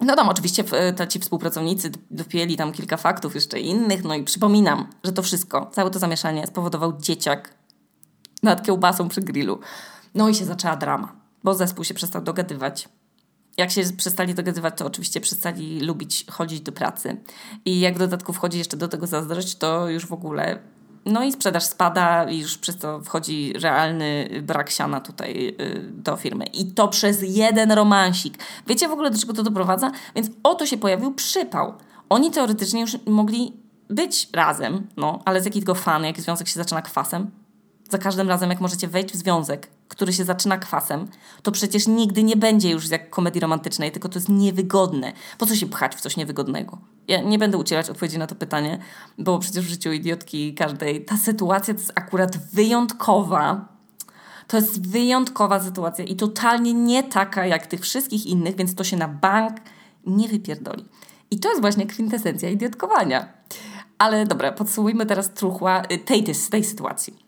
no 0.00 0.16
tam 0.16 0.28
oczywiście 0.28 0.64
ci 1.08 1.18
współpracownicy 1.18 1.90
dopięli 2.10 2.56
tam 2.56 2.72
kilka 2.72 2.96
faktów 2.96 3.34
jeszcze 3.34 3.60
innych, 3.60 4.04
no 4.04 4.14
i 4.14 4.24
przypominam, 4.24 4.86
że 5.04 5.12
to 5.12 5.22
wszystko, 5.22 5.70
całe 5.72 5.90
to 5.90 5.98
zamieszanie 5.98 6.46
spowodował 6.46 6.92
dzieciak 6.98 7.54
nad 8.42 8.62
kiełbasą 8.62 9.08
przy 9.08 9.20
grillu. 9.20 9.58
No 10.14 10.28
i 10.28 10.34
się 10.34 10.44
zaczęła 10.44 10.76
drama, 10.76 11.12
bo 11.44 11.54
zespół 11.54 11.84
się 11.84 11.94
przestał 11.94 12.22
dogadywać. 12.22 12.88
Jak 13.56 13.70
się 13.70 13.82
przestali 13.96 14.34
dogadywać, 14.34 14.74
to 14.76 14.86
oczywiście 14.86 15.20
przestali 15.20 15.80
lubić 15.80 16.26
chodzić 16.30 16.60
do 16.60 16.72
pracy. 16.72 17.16
I 17.64 17.80
jak 17.80 17.94
w 17.94 17.98
dodatku 17.98 18.32
wchodzi 18.32 18.58
jeszcze 18.58 18.76
do 18.76 18.88
tego 18.88 19.06
zazdrość, 19.06 19.54
to 19.54 19.88
już 19.88 20.06
w 20.06 20.12
ogóle 20.12 20.58
no 21.06 21.24
i 21.24 21.32
sprzedaż 21.32 21.64
spada 21.64 22.30
i 22.30 22.38
już 22.38 22.58
przez 22.58 22.78
to 22.78 23.00
wchodzi 23.00 23.52
realny 23.52 24.28
brak 24.42 24.70
siana 24.70 25.00
tutaj 25.00 25.56
y, 25.60 25.90
do 25.92 26.16
firmy. 26.16 26.44
I 26.44 26.66
to 26.66 26.88
przez 26.88 27.22
jeden 27.22 27.72
romansik. 27.72 28.38
Wiecie 28.66 28.88
w 28.88 28.92
ogóle 28.92 29.10
do 29.10 29.18
czego 29.18 29.32
to 29.32 29.42
doprowadza? 29.42 29.90
Więc 30.14 30.30
oto 30.42 30.66
się 30.66 30.76
pojawił 30.76 31.14
przypał. 31.14 31.74
Oni 32.08 32.30
teoretycznie 32.30 32.80
już 32.80 32.96
mogli 33.06 33.52
być 33.88 34.28
razem, 34.32 34.86
no, 34.96 35.22
ale 35.24 35.42
z 35.42 35.44
jakiego 35.44 35.74
fan, 35.74 36.04
jak 36.04 36.20
związek 36.20 36.48
się 36.48 36.54
zaczyna 36.54 36.82
kwasem? 36.82 37.30
Za 37.92 37.98
każdym 37.98 38.28
razem, 38.28 38.50
jak 38.50 38.60
możecie 38.60 38.88
wejść 38.88 39.14
w 39.14 39.16
związek, 39.16 39.70
który 39.88 40.12
się 40.12 40.24
zaczyna 40.24 40.58
kwasem, 40.58 41.08
to 41.42 41.52
przecież 41.52 41.86
nigdy 41.86 42.22
nie 42.22 42.36
będzie 42.36 42.70
już 42.70 42.88
jak 42.88 43.10
komedii 43.10 43.40
romantycznej, 43.40 43.92
tylko 43.92 44.08
to 44.08 44.18
jest 44.18 44.28
niewygodne. 44.28 45.12
Po 45.38 45.46
co 45.46 45.56
się 45.56 45.66
pchać 45.66 45.94
w 45.94 46.00
coś 46.00 46.16
niewygodnego? 46.16 46.78
Ja 47.08 47.20
nie 47.20 47.38
będę 47.38 47.58
udzielać 47.58 47.90
odpowiedzi 47.90 48.18
na 48.18 48.26
to 48.26 48.34
pytanie, 48.34 48.78
bo 49.18 49.38
przecież 49.38 49.64
w 49.64 49.68
życiu 49.68 49.92
idiotki 49.92 50.54
każdej 50.54 51.04
ta 51.04 51.16
sytuacja 51.16 51.74
to 51.74 51.80
jest 51.80 51.92
akurat 51.94 52.36
wyjątkowa. 52.36 53.68
To 54.46 54.56
jest 54.56 54.88
wyjątkowa 54.88 55.60
sytuacja 55.60 56.04
i 56.04 56.16
totalnie 56.16 56.74
nie 56.74 57.02
taka 57.02 57.46
jak 57.46 57.66
tych 57.66 57.80
wszystkich 57.80 58.26
innych, 58.26 58.56
więc 58.56 58.74
to 58.74 58.84
się 58.84 58.96
na 58.96 59.08
bank 59.08 59.56
nie 60.06 60.28
wypierdoli. 60.28 60.84
I 61.30 61.38
to 61.38 61.48
jest 61.48 61.60
właśnie 61.60 61.86
kwintesencja 61.86 62.50
idiotkowania. 62.50 63.28
Ale 63.98 64.26
dobra, 64.26 64.52
podsumujmy 64.52 65.06
teraz 65.06 65.34
truchła 65.34 65.82
y, 65.92 65.98
tej, 65.98 66.24
tej 66.50 66.64
sytuacji. 66.64 67.21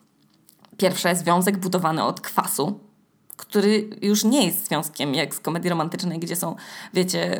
Pierwsze, 0.77 1.15
związek 1.15 1.57
budowany 1.57 2.03
od 2.03 2.21
kwasu, 2.21 2.79
który 3.37 3.89
już 4.01 4.23
nie 4.23 4.45
jest 4.45 4.67
związkiem 4.67 5.13
jak 5.13 5.35
z 5.35 5.39
komedii 5.39 5.69
romantycznej, 5.69 6.19
gdzie 6.19 6.35
są, 6.35 6.55
wiecie, 6.93 7.39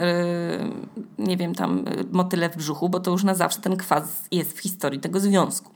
yy, 1.18 1.26
nie 1.26 1.38
wiem, 1.38 1.56
tam 1.56 1.86
motyle 2.12 2.50
w 2.50 2.58
brzuchu, 2.58 2.90
bo 2.90 3.00
to 3.00 3.12
już 3.12 3.24
na 3.24 3.36
zawsze 3.36 3.62
ten 3.62 3.78
kwas 3.78 4.04
jest 4.32 4.58
w 4.58 4.60
historii 4.60 5.00
tego 5.00 5.20
związku. 5.20 5.72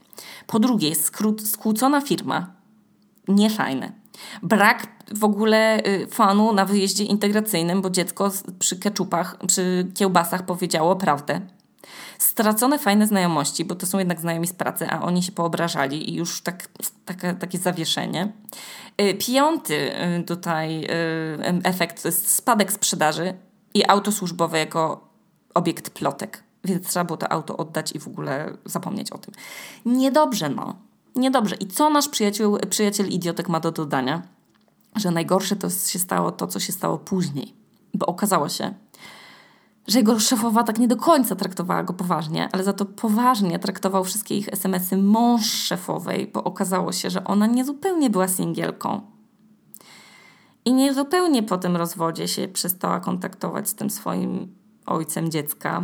Po 0.46 0.58
drugie, 0.58 0.88
jest 0.88 1.04
skrót, 1.04 1.48
skłócona 1.48 2.00
firma. 2.00 2.52
Niefajne. 3.28 3.92
Brak 4.42 4.86
w 5.14 5.24
ogóle 5.24 5.82
yy, 5.86 6.06
fanu 6.06 6.52
na 6.52 6.64
wyjeździe 6.64 7.04
integracyjnym, 7.04 7.82
bo 7.82 7.90
dziecko 7.90 8.30
przy 8.58 8.78
keczupach, 8.78 9.36
przy 9.46 9.86
kiełbasach 9.94 10.46
powiedziało 10.46 10.96
prawdę. 10.96 11.40
Stracone 12.18 12.78
fajne 12.78 13.06
znajomości, 13.06 13.64
bo 13.64 13.74
to 13.74 13.86
są 13.86 13.98
jednak 13.98 14.20
znajomi 14.20 14.46
z 14.46 14.52
pracy, 14.52 14.86
a 14.90 15.02
oni 15.02 15.22
się 15.22 15.32
poobrażali 15.32 16.10
i 16.10 16.14
już 16.14 16.42
tak, 16.42 16.68
takie, 17.04 17.34
takie 17.34 17.58
zawieszenie. 17.58 18.32
Y, 19.00 19.14
piąty 19.14 19.92
y, 20.20 20.24
tutaj 20.24 20.84
y, 20.84 20.88
efekt 21.64 22.02
to 22.02 22.08
jest 22.08 22.34
spadek 22.34 22.72
sprzedaży 22.72 23.34
i 23.74 23.88
auto 23.88 24.12
służbowe 24.12 24.58
jako 24.58 25.08
obiekt 25.54 25.90
plotek. 25.90 26.42
Więc 26.64 26.88
trzeba 26.88 27.04
było 27.04 27.16
to 27.16 27.32
auto 27.32 27.56
oddać 27.56 27.92
i 27.92 27.98
w 27.98 28.06
ogóle 28.06 28.52
zapomnieć 28.64 29.10
o 29.10 29.18
tym. 29.18 29.34
Niedobrze, 29.84 30.48
no. 30.48 30.76
Niedobrze. 31.16 31.56
I 31.56 31.66
co 31.66 31.90
nasz 31.90 32.08
przyjaciel 32.70 33.08
idiotek 33.08 33.48
ma 33.48 33.60
do 33.60 33.72
dodania? 33.72 34.22
Że 34.96 35.10
najgorsze 35.10 35.56
to 35.56 35.70
się 35.70 35.98
stało 35.98 36.32
to, 36.32 36.46
co 36.46 36.60
się 36.60 36.72
stało 36.72 36.98
później. 36.98 37.54
Bo 37.94 38.06
okazało 38.06 38.48
się, 38.48 38.74
że 39.90 39.98
jego 39.98 40.20
szefowa 40.20 40.62
tak 40.62 40.78
nie 40.78 40.88
do 40.88 40.96
końca 40.96 41.36
traktowała 41.36 41.82
go 41.82 41.92
poważnie, 41.92 42.48
ale 42.52 42.64
za 42.64 42.72
to 42.72 42.84
poważnie 42.84 43.58
traktował 43.58 44.04
wszystkie 44.04 44.36
ich 44.36 44.48
SMS-y 44.48 44.96
mąż 44.96 45.52
szefowej, 45.52 46.30
bo 46.34 46.44
okazało 46.44 46.92
się, 46.92 47.10
że 47.10 47.24
ona 47.24 47.46
niezupełnie 47.46 48.10
była 48.10 48.28
singielką. 48.28 49.00
I 50.64 50.72
niezupełnie 50.72 51.42
po 51.42 51.58
tym 51.58 51.76
rozwodzie 51.76 52.28
się 52.28 52.48
przestała 52.48 53.00
kontaktować 53.00 53.68
z 53.68 53.74
tym 53.74 53.90
swoim 53.90 54.54
ojcem 54.86 55.30
dziecka, 55.30 55.82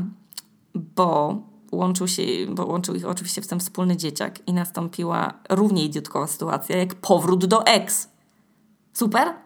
bo 0.75 1.38
łączył, 1.73 2.09
się, 2.09 2.23
bo 2.49 2.66
łączył 2.66 2.95
ich 2.95 3.07
oczywiście 3.07 3.42
w 3.42 3.47
ten 3.47 3.61
wspólny 3.61 3.97
dzieciak 3.97 4.49
i 4.49 4.53
nastąpiła 4.53 5.35
równie 5.51 5.85
idiotkowa 5.85 6.27
sytuacja 6.27 6.77
jak 6.77 6.95
powrót 6.95 7.47
do 7.47 7.66
ex. 7.66 8.09
Super? 8.92 9.45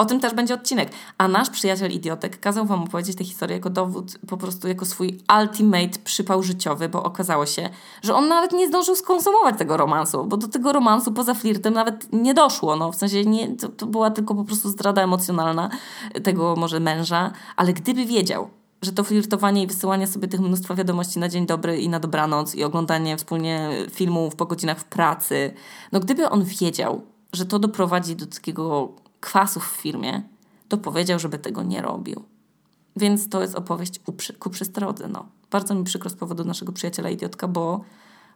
O 0.00 0.04
tym 0.04 0.20
też 0.20 0.34
będzie 0.34 0.54
odcinek. 0.54 0.92
A 1.18 1.28
nasz 1.28 1.50
przyjaciel 1.50 1.90
idiotek 1.90 2.40
kazał 2.40 2.66
wam 2.66 2.82
opowiedzieć 2.82 3.16
tę 3.16 3.24
historię 3.24 3.56
jako 3.56 3.70
dowód, 3.70 4.18
po 4.28 4.36
prostu 4.36 4.68
jako 4.68 4.84
swój 4.84 5.18
ultimate 5.40 5.98
przypał 6.04 6.42
życiowy, 6.42 6.88
bo 6.88 7.02
okazało 7.02 7.46
się, 7.46 7.70
że 8.02 8.14
on 8.14 8.28
nawet 8.28 8.52
nie 8.52 8.68
zdążył 8.68 8.96
skonsumować 8.96 9.58
tego 9.58 9.76
romansu, 9.76 10.24
bo 10.24 10.36
do 10.36 10.48
tego 10.48 10.72
romansu 10.72 11.12
poza 11.12 11.34
flirtem 11.34 11.74
nawet 11.74 12.12
nie 12.12 12.34
doszło. 12.34 12.76
No, 12.76 12.92
w 12.92 12.96
sensie 12.96 13.24
nie, 13.24 13.56
to, 13.56 13.68
to 13.68 13.86
była 13.86 14.10
tylko 14.10 14.34
po 14.34 14.44
prostu 14.44 14.68
zdrada 14.68 15.02
emocjonalna 15.02 15.70
tego 16.22 16.54
może 16.56 16.80
męża, 16.80 17.32
ale 17.56 17.72
gdyby 17.72 18.06
wiedział, 18.06 18.50
że 18.82 18.92
to 18.92 19.04
flirtowanie 19.04 19.62
i 19.62 19.66
wysyłanie 19.66 20.06
sobie 20.06 20.28
tych 20.28 20.40
mnóstwa 20.40 20.74
wiadomości 20.74 21.18
na 21.18 21.28
dzień 21.28 21.46
dobry 21.46 21.80
i 21.80 21.88
na 21.88 22.00
dobranoc 22.00 22.54
i 22.54 22.64
oglądanie 22.64 23.16
wspólnie 23.16 23.70
filmów 23.90 24.36
po 24.36 24.46
godzinach 24.46 24.78
w 24.78 24.84
pracy, 24.84 25.54
no 25.92 26.00
gdyby 26.00 26.28
on 26.28 26.44
wiedział, 26.44 27.02
że 27.32 27.46
to 27.46 27.58
doprowadzi 27.58 28.16
do 28.16 28.26
takiego 28.26 28.92
kwasu 29.20 29.60
w 29.60 29.64
firmie, 29.64 30.22
to 30.68 30.78
powiedział, 30.78 31.18
żeby 31.18 31.38
tego 31.38 31.62
nie 31.62 31.82
robił. 31.82 32.24
Więc 32.96 33.28
to 33.28 33.42
jest 33.42 33.54
opowieść 33.54 34.00
ku 34.38 34.50
przestrodze. 34.50 35.08
No. 35.08 35.26
Bardzo 35.50 35.74
mi 35.74 35.84
przykro 35.84 36.10
z 36.10 36.14
powodu 36.14 36.44
naszego 36.44 36.72
przyjaciela 36.72 37.10
idiotka, 37.10 37.48
bo 37.48 37.80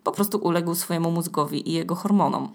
po 0.05 0.13
prostu 0.13 0.39
uległ 0.39 0.75
swojemu 0.75 1.11
mózgowi 1.11 1.69
i 1.71 1.73
jego 1.73 1.95
hormonom. 1.95 2.49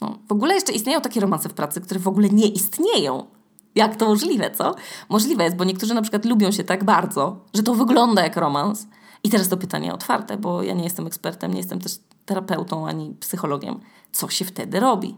No. 0.00 0.18
W 0.28 0.32
ogóle 0.32 0.54
jeszcze 0.54 0.72
istnieją 0.72 1.00
takie 1.00 1.20
romanse 1.20 1.48
w 1.48 1.54
pracy, 1.54 1.80
które 1.80 2.00
w 2.00 2.08
ogóle 2.08 2.28
nie 2.28 2.48
istnieją. 2.48 3.26
Jak 3.74 3.96
to 3.96 4.06
możliwe, 4.06 4.50
co? 4.50 4.74
Możliwe 5.08 5.44
jest, 5.44 5.56
bo 5.56 5.64
niektórzy 5.64 5.94
na 5.94 6.02
przykład 6.02 6.24
lubią 6.24 6.50
się 6.50 6.64
tak 6.64 6.84
bardzo, 6.84 7.44
że 7.54 7.62
to 7.62 7.74
wygląda 7.74 8.22
jak 8.22 8.36
romans. 8.36 8.86
I 9.22 9.30
teraz 9.30 9.48
to 9.48 9.56
pytanie 9.56 9.94
otwarte, 9.94 10.36
bo 10.36 10.62
ja 10.62 10.74
nie 10.74 10.84
jestem 10.84 11.06
ekspertem, 11.06 11.50
nie 11.50 11.58
jestem 11.58 11.80
też 11.80 11.92
terapeutą 12.26 12.88
ani 12.88 13.14
psychologiem. 13.20 13.80
Co 14.12 14.28
się 14.28 14.44
wtedy 14.44 14.80
robi? 14.80 15.16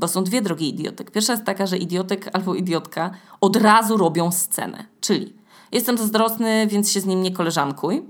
Bo 0.00 0.08
są 0.08 0.24
dwie 0.24 0.42
drogi 0.42 0.68
idiotek. 0.68 1.10
Pierwsza 1.10 1.32
jest 1.32 1.44
taka, 1.44 1.66
że 1.66 1.78
idiotek 1.78 2.30
albo 2.32 2.54
idiotka 2.54 3.10
od 3.40 3.56
razu 3.56 3.96
robią 3.96 4.32
scenę. 4.32 4.84
Czyli 5.00 5.32
jestem 5.72 5.98
zazdrosny, 5.98 6.66
więc 6.66 6.92
się 6.92 7.00
z 7.00 7.06
nim 7.06 7.22
nie 7.22 7.32
koleżankuj. 7.32 8.02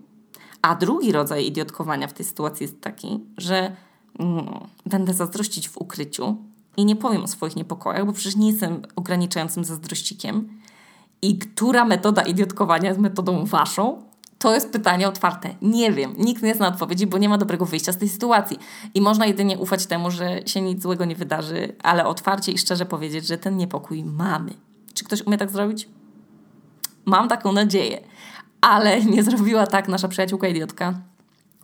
A 0.62 0.74
drugi 0.74 1.12
rodzaj 1.12 1.46
idiotkowania 1.46 2.08
w 2.08 2.12
tej 2.12 2.26
sytuacji 2.26 2.64
jest 2.64 2.80
taki, 2.80 3.20
że 3.36 3.76
mm, 4.18 4.46
będę 4.86 5.14
zazdrościć 5.14 5.68
w 5.68 5.78
ukryciu, 5.78 6.36
i 6.76 6.84
nie 6.84 6.96
powiem 6.96 7.24
o 7.24 7.28
swoich 7.28 7.56
niepokojach, 7.56 8.06
bo 8.06 8.12
przecież 8.12 8.36
nie 8.36 8.50
jestem 8.50 8.82
ograniczającym 8.96 9.64
zazdrościkiem. 9.64 10.48
I 11.22 11.38
która 11.38 11.84
metoda 11.84 12.22
idiotkowania 12.22 12.88
jest 12.88 13.00
metodą 13.00 13.44
waszą? 13.44 14.02
To 14.40 14.54
jest 14.54 14.72
pytanie 14.72 15.08
otwarte. 15.08 15.54
Nie 15.62 15.92
wiem. 15.92 16.14
Nikt 16.18 16.42
nie 16.42 16.54
zna 16.54 16.68
odpowiedzi, 16.68 17.06
bo 17.06 17.18
nie 17.18 17.28
ma 17.28 17.38
dobrego 17.38 17.66
wyjścia 17.66 17.92
z 17.92 17.98
tej 17.98 18.08
sytuacji. 18.08 18.58
I 18.94 19.00
można 19.00 19.26
jedynie 19.26 19.58
ufać 19.58 19.86
temu, 19.86 20.10
że 20.10 20.40
się 20.46 20.60
nic 20.60 20.82
złego 20.82 21.04
nie 21.04 21.16
wydarzy, 21.16 21.76
ale 21.82 22.06
otwarcie 22.06 22.52
i 22.52 22.58
szczerze 22.58 22.86
powiedzieć, 22.86 23.26
że 23.26 23.38
ten 23.38 23.56
niepokój 23.56 24.04
mamy. 24.04 24.50
Czy 24.94 25.04
ktoś 25.04 25.22
umie 25.22 25.38
tak 25.38 25.50
zrobić? 25.50 25.88
Mam 27.04 27.28
taką 27.28 27.52
nadzieję. 27.52 28.00
Ale 28.60 29.04
nie 29.14 29.22
zrobiła 29.22 29.66
tak 29.66 29.88
nasza 29.88 30.08
przyjaciółka 30.08 30.48
idiotka 30.48 30.94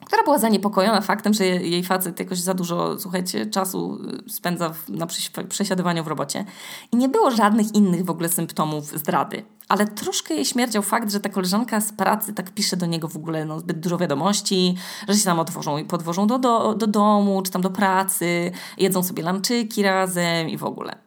która 0.06 0.22
była 0.22 0.38
zaniepokojona 0.38 1.00
faktem, 1.00 1.34
że 1.34 1.46
jej 1.46 1.84
facet 1.84 2.20
jakoś 2.20 2.38
za 2.38 2.54
dużo, 2.54 2.98
słuchajcie, 2.98 3.46
czasu 3.46 3.98
y, 4.26 4.30
spędza 4.30 4.74
na 4.88 5.06
przesiadywaniu 5.48 6.04
w 6.04 6.06
robocie. 6.06 6.44
I 6.92 6.96
nie 6.96 7.08
było 7.08 7.30
żadnych 7.30 7.74
innych 7.74 8.04
w 8.04 8.10
ogóle 8.10 8.28
symptomów 8.28 8.84
zdrady. 8.84 9.44
Ale 9.68 9.86
troszkę 9.86 10.34
jej 10.34 10.44
śmierdział 10.44 10.82
fakt, 10.82 11.12
że 11.12 11.20
ta 11.20 11.28
koleżanka 11.28 11.80
z 11.80 11.92
pracy 11.92 12.32
tak 12.32 12.50
pisze 12.50 12.76
do 12.76 12.86
niego 12.86 13.08
w 13.08 13.16
ogóle 13.16 13.44
no, 13.44 13.60
zbyt 13.60 13.80
dużo 13.80 13.98
wiadomości, 13.98 14.76
że 15.08 15.14
się 15.14 15.24
tam 15.24 15.38
odwożą 15.38 15.78
i 15.78 15.84
podwożą 15.84 16.26
do, 16.26 16.38
do, 16.38 16.74
do 16.74 16.86
domu, 16.86 17.42
czy 17.42 17.50
tam 17.50 17.62
do 17.62 17.70
pracy, 17.70 18.52
jedzą 18.78 19.02
sobie 19.02 19.22
lanczyki 19.22 19.82
razem 19.82 20.48
i 20.48 20.56
w 20.56 20.64
ogóle. 20.64 20.98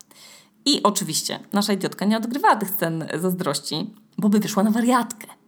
I 0.66 0.84
oczywiście 0.84 1.40
nasza 1.54 1.74
idiotka 1.74 2.06
nie 2.06 2.18
odgrywała 2.18 2.56
tych 2.56 2.70
scen 2.70 3.08
zazdrości, 3.22 3.94
bo 4.18 4.30
by 4.30 4.40
wyszła 4.40 4.64
na 4.64 4.72
wariatkę 4.72 5.39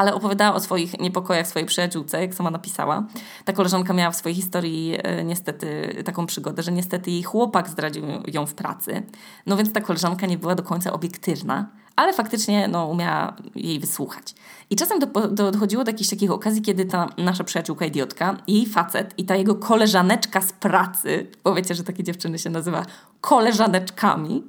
ale 0.00 0.14
opowiadała 0.14 0.54
o 0.54 0.60
swoich 0.60 1.00
niepokojach 1.00 1.46
swojej 1.46 1.66
przyjaciółce, 1.66 2.20
jak 2.20 2.34
sama 2.34 2.50
napisała. 2.50 3.06
Ta 3.44 3.52
koleżanka 3.52 3.92
miała 3.92 4.10
w 4.10 4.16
swojej 4.16 4.36
historii 4.36 4.96
e, 5.02 5.24
niestety 5.24 6.02
taką 6.04 6.26
przygodę, 6.26 6.62
że 6.62 6.72
niestety 6.72 7.10
jej 7.10 7.22
chłopak 7.22 7.68
zdradził 7.68 8.04
ją 8.32 8.46
w 8.46 8.54
pracy. 8.54 9.02
No 9.46 9.56
więc 9.56 9.72
ta 9.72 9.80
koleżanka 9.80 10.26
nie 10.26 10.38
była 10.38 10.54
do 10.54 10.62
końca 10.62 10.92
obiektywna, 10.92 11.68
ale 11.96 12.12
faktycznie 12.12 12.68
no, 12.68 12.86
umiała 12.86 13.36
jej 13.54 13.80
wysłuchać. 13.80 14.34
I 14.70 14.76
czasem 14.76 14.98
do, 14.98 15.06
do, 15.28 15.50
dochodziło 15.50 15.84
do 15.84 15.90
jakichś 15.90 16.10
takich 16.10 16.30
okazji, 16.30 16.62
kiedy 16.62 16.84
ta 16.84 17.08
nasza 17.18 17.44
przyjaciółka 17.44 17.86
idiotka, 17.86 18.36
jej 18.46 18.66
facet 18.66 19.14
i 19.18 19.24
ta 19.24 19.36
jego 19.36 19.54
koleżaneczka 19.54 20.40
z 20.40 20.52
pracy, 20.52 21.26
bo 21.44 21.54
wiecie, 21.54 21.74
że 21.74 21.84
takie 21.84 22.04
dziewczyny 22.04 22.38
się 22.38 22.50
nazywa 22.50 22.86
koleżaneczkami, 23.20 24.42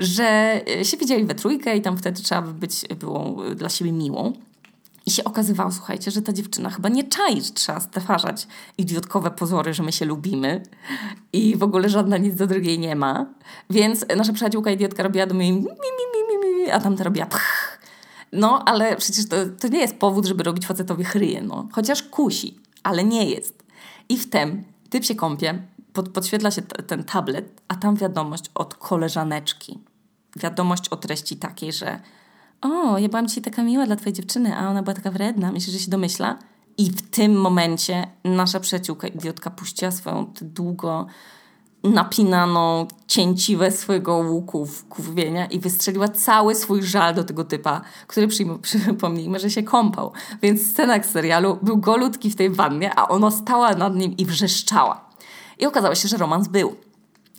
że 0.00 0.60
e, 0.80 0.84
się 0.84 0.96
widzieli 0.96 1.24
we 1.24 1.34
trójkę 1.34 1.76
i 1.76 1.82
tam 1.82 1.96
wtedy 1.96 2.22
trzeba 2.22 2.42
być 2.42 2.84
było 3.00 3.36
dla 3.54 3.68
siebie 3.68 3.92
miłą. 3.92 4.32
I 5.08 5.10
się 5.10 5.24
okazywało, 5.24 5.72
słuchajcie, 5.72 6.10
że 6.10 6.22
ta 6.22 6.32
dziewczyna 6.32 6.70
chyba 6.70 6.88
nie 6.88 7.04
czai, 7.04 7.42
że 7.42 7.50
trzeba 7.50 7.80
stwarzać 7.80 8.46
idiotkowe 8.78 9.30
pozory, 9.30 9.74
że 9.74 9.82
my 9.82 9.92
się 9.92 10.04
lubimy 10.04 10.62
i 11.32 11.56
w 11.56 11.62
ogóle 11.62 11.88
żadna 11.88 12.16
nic 12.16 12.34
do 12.34 12.46
drugiej 12.46 12.78
nie 12.78 12.96
ma. 12.96 13.26
Więc 13.70 14.04
nasza 14.16 14.32
przyjaciółka 14.32 14.70
idiotka 14.70 15.02
robiła 15.02 15.26
do 15.26 15.34
mnie 15.34 15.52
mi, 15.52 15.58
mi, 15.60 15.66
mi, 15.66 16.38
mi, 16.38 16.64
mi, 16.64 16.70
a 16.70 16.80
tamta 16.80 17.04
robiła 17.04 17.26
pch. 17.26 17.78
No, 18.32 18.64
ale 18.64 18.96
przecież 18.96 19.28
to, 19.28 19.36
to 19.60 19.68
nie 19.68 19.78
jest 19.78 19.96
powód, 19.96 20.26
żeby 20.26 20.42
robić 20.42 20.66
facetowi 20.66 21.04
chryje, 21.04 21.42
no. 21.42 21.68
Chociaż 21.72 22.02
kusi, 22.02 22.60
ale 22.82 23.04
nie 23.04 23.30
jest. 23.30 23.62
I 24.08 24.18
wtem 24.18 24.64
typ 24.90 25.04
się 25.04 25.14
kąpie, 25.14 25.62
pod, 25.92 26.08
podświetla 26.08 26.50
się 26.50 26.62
t- 26.62 26.82
ten 26.82 27.04
tablet, 27.04 27.62
a 27.68 27.74
tam 27.76 27.96
wiadomość 27.96 28.44
od 28.54 28.74
koleżaneczki. 28.74 29.78
Wiadomość 30.36 30.88
o 30.88 30.96
treści 30.96 31.36
takiej, 31.36 31.72
że 31.72 32.00
o, 32.60 32.98
ja 32.98 33.08
byłam 33.08 33.28
dzisiaj 33.28 33.44
taka 33.44 33.62
miła 33.62 33.86
dla 33.86 33.96
twojej 33.96 34.12
dziewczyny, 34.12 34.56
a 34.56 34.70
ona 34.70 34.82
była 34.82 34.94
taka 34.94 35.10
wredna, 35.10 35.52
myślę, 35.52 35.72
że 35.72 35.78
się 35.78 35.90
domyśla. 35.90 36.38
I 36.78 36.90
w 36.90 37.10
tym 37.10 37.40
momencie 37.40 38.06
nasza 38.24 38.60
przyjaciółka 38.60 39.08
idiotka 39.08 39.50
puściła 39.50 39.90
swoją 39.90 40.32
długo 40.40 41.06
napinaną 41.84 42.86
cięciwę 43.06 43.70
swojego 43.70 44.16
łuku 44.16 44.66
w 44.66 44.88
kurwienia 44.88 45.46
i 45.46 45.60
wystrzeliła 45.60 46.08
cały 46.08 46.54
swój 46.54 46.82
żal 46.82 47.14
do 47.14 47.24
tego 47.24 47.44
typa, 47.44 47.80
który 48.06 48.28
przypomnijmy, 48.62 49.38
że 49.38 49.50
się 49.50 49.62
kąpał. 49.62 50.12
Więc 50.42 50.70
scena 50.70 51.02
z 51.02 51.10
serialu 51.10 51.58
był 51.62 51.76
golutki 51.76 52.30
w 52.30 52.36
tej 52.36 52.50
wannie, 52.50 52.94
a 52.94 53.08
ona 53.08 53.30
stała 53.30 53.74
nad 53.74 53.96
nim 53.96 54.16
i 54.16 54.26
wrzeszczała. 54.26 55.08
I 55.58 55.66
okazało 55.66 55.94
się, 55.94 56.08
że 56.08 56.16
romans 56.16 56.48
był. 56.48 56.76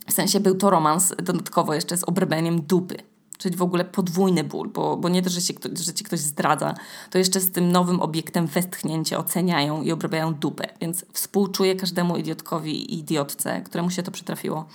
W 0.06 0.12
sensie 0.12 0.40
był 0.40 0.54
to 0.54 0.70
romans 0.70 1.14
dodatkowo 1.22 1.74
jeszcze 1.74 1.96
z 1.96 2.04
obrbeniem 2.04 2.62
dupy 2.62 3.09
czyli 3.40 3.56
w 3.56 3.62
ogóle 3.62 3.84
podwójny 3.84 4.44
ból, 4.44 4.68
bo, 4.68 4.96
bo 4.96 5.08
nie 5.08 5.22
to, 5.22 5.30
że, 5.30 5.40
się, 5.40 5.54
że 5.80 5.94
ci 5.94 6.04
ktoś 6.04 6.20
zdradza, 6.20 6.74
to 7.10 7.18
jeszcze 7.18 7.40
z 7.40 7.52
tym 7.52 7.72
nowym 7.72 8.00
obiektem 8.00 8.46
westchnięcie 8.46 9.18
oceniają 9.18 9.82
i 9.82 9.92
obrabiają 9.92 10.34
dupę, 10.34 10.68
więc 10.80 11.04
współczuję 11.12 11.76
każdemu 11.76 12.16
idiotkowi 12.16 12.92
i 12.92 12.98
idiotce, 12.98 13.60
któremu 13.60 13.90
się 13.90 14.02
to 14.02 14.10
przytrafiło. 14.10 14.66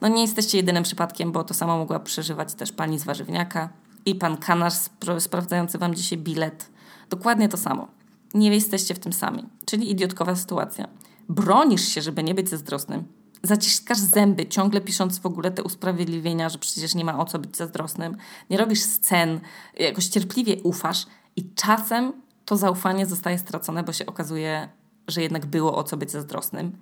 No 0.00 0.08
nie 0.08 0.22
jesteście 0.22 0.58
jedynym 0.58 0.82
przypadkiem, 0.82 1.32
bo 1.32 1.44
to 1.44 1.54
samo 1.54 1.78
mogła 1.78 2.00
przeżywać 2.00 2.54
też 2.54 2.72
pani 2.72 2.98
z 2.98 3.04
warzywniaka 3.04 3.68
i 4.06 4.14
pan 4.14 4.36
kanarz 4.36 4.74
sprawdzający 5.18 5.78
wam 5.78 5.94
dzisiaj 5.94 6.18
bilet. 6.18 6.70
Dokładnie 7.10 7.48
to 7.48 7.56
samo. 7.56 7.88
Nie 8.34 8.50
jesteście 8.50 8.94
w 8.94 8.98
tym 8.98 9.12
sami, 9.12 9.44
czyli 9.64 9.90
idiotkowa 9.90 10.36
sytuacja. 10.36 10.88
Bronisz 11.28 11.88
się, 11.88 12.02
żeby 12.02 12.22
nie 12.22 12.34
być 12.34 12.48
zazdrosnym, 12.48 13.04
zaciskasz 13.42 13.98
zęby, 13.98 14.46
ciągle 14.46 14.80
pisząc 14.80 15.18
w 15.18 15.26
ogóle 15.26 15.50
te 15.50 15.62
usprawiedliwienia, 15.62 16.48
że 16.48 16.58
przecież 16.58 16.94
nie 16.94 17.04
ma 17.04 17.18
o 17.18 17.24
co 17.24 17.38
być 17.38 17.56
zazdrosnym, 17.56 18.16
nie 18.50 18.56
robisz 18.56 18.80
scen, 18.80 19.40
jakoś 19.78 20.06
cierpliwie 20.06 20.56
ufasz 20.62 21.06
i 21.36 21.54
czasem 21.54 22.12
to 22.44 22.56
zaufanie 22.56 23.06
zostaje 23.06 23.38
stracone, 23.38 23.82
bo 23.82 23.92
się 23.92 24.06
okazuje, 24.06 24.68
że 25.08 25.22
jednak 25.22 25.46
było 25.46 25.76
o 25.76 25.84
co 25.84 25.96
być 25.96 26.10
zazdrosnym. 26.10 26.72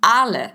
Ale 0.00 0.50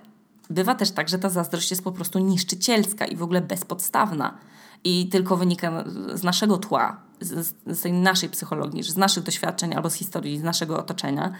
bywa 0.49 0.75
też 0.75 0.91
tak, 0.91 1.09
że 1.09 1.19
ta 1.19 1.29
zazdrość 1.29 1.69
jest 1.69 1.83
po 1.83 1.91
prostu 1.91 2.19
niszczycielska 2.19 3.05
i 3.05 3.15
w 3.15 3.23
ogóle 3.23 3.41
bezpodstawna 3.41 4.37
i 4.83 5.09
tylko 5.09 5.37
wynika 5.37 5.83
z 6.13 6.23
naszego 6.23 6.57
tła, 6.57 7.01
z, 7.21 7.55
z 7.65 7.81
tej 7.81 7.93
naszej 7.93 8.29
psychologii, 8.29 8.83
z 8.83 8.97
naszych 8.97 9.23
doświadczeń 9.23 9.73
albo 9.73 9.89
z 9.89 9.93
historii, 9.93 10.39
z 10.39 10.43
naszego 10.43 10.79
otoczenia 10.79 11.33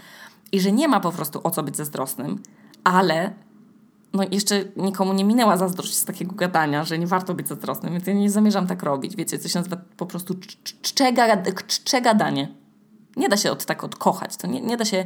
i 0.52 0.60
że 0.60 0.72
nie 0.72 0.88
ma 0.88 1.00
po 1.00 1.12
prostu 1.12 1.42
o 1.44 1.52
co 1.52 1.64
być 1.64 1.76
zazdrosnym, 1.76 2.44
ale 2.84 3.34
no 4.14 4.24
jeszcze 4.32 4.64
nikomu 4.76 5.14
nie 5.14 5.24
minęła 5.24 5.58
zazdrość 5.58 5.94
z 5.94 6.06
takiego 6.06 6.36
gadania, 6.36 6.84
że 6.84 7.00
nie 7.00 7.08
warto 7.08 7.34
być 7.34 7.48
zazdrosnym, 7.48 7.94
więc 7.94 8.08
ja 8.08 8.14
nie 8.14 8.30
zamierzam 8.30 8.68
tak 8.68 8.84
robić. 8.84 9.16
Wiecie, 9.16 9.40
coś 9.40 9.52
się 9.52 9.60
nazywa 9.60 9.78
po 9.98 10.06
prostu 10.06 10.36
czcze 11.68 12.02
gadanie. 12.02 12.56
Nie 13.18 13.30
da 13.30 13.38
się 13.38 13.52
od 13.52 13.66
tak 13.66 13.84
odkochać, 13.84 14.38
to 14.38 14.48
nie, 14.48 14.62
nie 14.62 14.78
da 14.78 14.86
się 14.86 15.06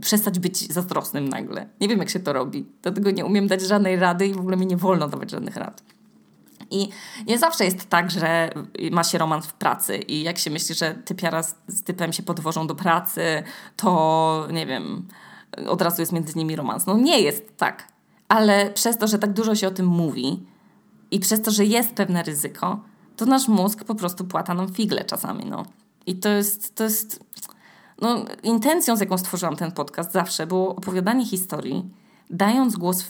przestać 0.00 0.38
być 0.38 0.72
zazdrosnym 0.72 1.28
nagle. 1.28 1.68
Nie 1.80 1.88
wiem, 1.88 1.98
jak 1.98 2.10
się 2.10 2.20
to 2.20 2.32
robi. 2.32 2.66
Dlatego 2.82 3.10
nie 3.10 3.24
umiem 3.24 3.48
dać 3.48 3.62
żadnej 3.62 3.96
rady 3.96 4.26
i 4.26 4.34
w 4.34 4.40
ogóle 4.40 4.56
mi 4.56 4.66
nie 4.66 4.76
wolno 4.76 5.08
dawać 5.08 5.30
żadnych 5.30 5.56
rad. 5.56 5.82
I 6.70 6.88
nie 7.26 7.38
zawsze 7.38 7.64
jest 7.64 7.88
tak, 7.88 8.10
że 8.10 8.50
ma 8.90 9.04
się 9.04 9.18
romans 9.18 9.46
w 9.46 9.52
pracy 9.52 9.96
i 9.96 10.22
jak 10.22 10.38
się 10.38 10.50
myśli, 10.50 10.74
że 10.74 10.94
typiara 10.94 11.42
z, 11.42 11.54
z 11.68 11.82
typem 11.82 12.12
się 12.12 12.22
podwożą 12.22 12.66
do 12.66 12.74
pracy, 12.74 13.42
to 13.76 14.48
nie 14.52 14.66
wiem, 14.66 15.08
od 15.68 15.82
razu 15.82 16.02
jest 16.02 16.12
między 16.12 16.38
nimi 16.38 16.56
romans. 16.56 16.86
No 16.86 16.98
nie 16.98 17.20
jest 17.20 17.56
tak. 17.56 17.91
Ale 18.32 18.70
przez 18.70 18.98
to, 18.98 19.06
że 19.06 19.18
tak 19.18 19.32
dużo 19.32 19.54
się 19.54 19.68
o 19.68 19.70
tym 19.70 19.86
mówi 19.86 20.40
i 21.10 21.20
przez 21.20 21.42
to, 21.42 21.50
że 21.50 21.64
jest 21.64 21.92
pewne 21.92 22.22
ryzyko, 22.22 22.80
to 23.16 23.26
nasz 23.26 23.48
mózg 23.48 23.84
po 23.84 23.94
prostu 23.94 24.24
płata 24.24 24.54
nam 24.54 24.74
figle 24.74 25.04
czasami, 25.04 25.44
no. 25.44 25.66
I 26.06 26.16
to 26.16 26.28
jest, 26.28 26.74
to 26.74 26.84
jest 26.84 27.24
no, 28.00 28.24
intencją, 28.42 28.96
z 28.96 29.00
jaką 29.00 29.18
stworzyłam 29.18 29.56
ten 29.56 29.72
podcast 29.72 30.12
zawsze 30.12 30.46
było 30.46 30.76
opowiadanie 30.76 31.26
historii, 31.26 31.90
dając 32.30 32.76
głos 32.76 33.04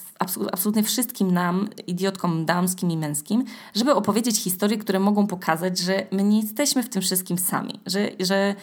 absolutnie 0.53 0.83
wszystkim 0.83 1.31
nam, 1.31 1.69
idiotkom 1.87 2.45
damskim 2.45 2.91
i 2.91 2.97
męskim, 2.97 3.45
żeby 3.75 3.95
opowiedzieć 3.95 4.37
historie, 4.43 4.79
które 4.79 5.01
mogą 5.01 5.27
pokazać, 5.27 5.79
że 5.79 6.07
my 6.13 6.25
nie 6.25 6.41
jesteśmy 6.41 6.83
w 6.83 6.89
tym 6.89 7.03
wszystkim 7.03 7.39
sami, 7.39 7.81
że, 7.87 8.09
że 8.21 8.55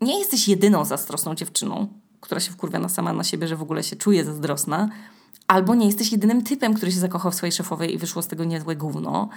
nie 0.00 0.18
jesteś 0.18 0.48
jedyną 0.48 0.84
zazdrosną 0.84 1.34
dziewczyną, 1.34 1.88
która 2.20 2.40
się 2.40 2.52
wkurwia 2.52 2.78
na 2.78 2.88
sama 2.88 3.12
na 3.12 3.24
siebie, 3.24 3.48
że 3.48 3.56
w 3.56 3.62
ogóle 3.62 3.82
się 3.82 3.96
czuje 3.96 4.24
zazdrosna, 4.24 4.88
albo 5.50 5.74
nie 5.74 5.86
jesteś 5.86 6.12
jedynym 6.12 6.42
typem, 6.42 6.74
który 6.74 6.92
się 6.92 7.00
zakochał 7.00 7.30
w 7.30 7.34
swojej 7.34 7.52
szefowej 7.52 7.94
i 7.94 7.98
wyszło 7.98 8.22
z 8.22 8.26
tego 8.26 8.44
niezłe 8.44 8.76
gówno. 8.76 9.28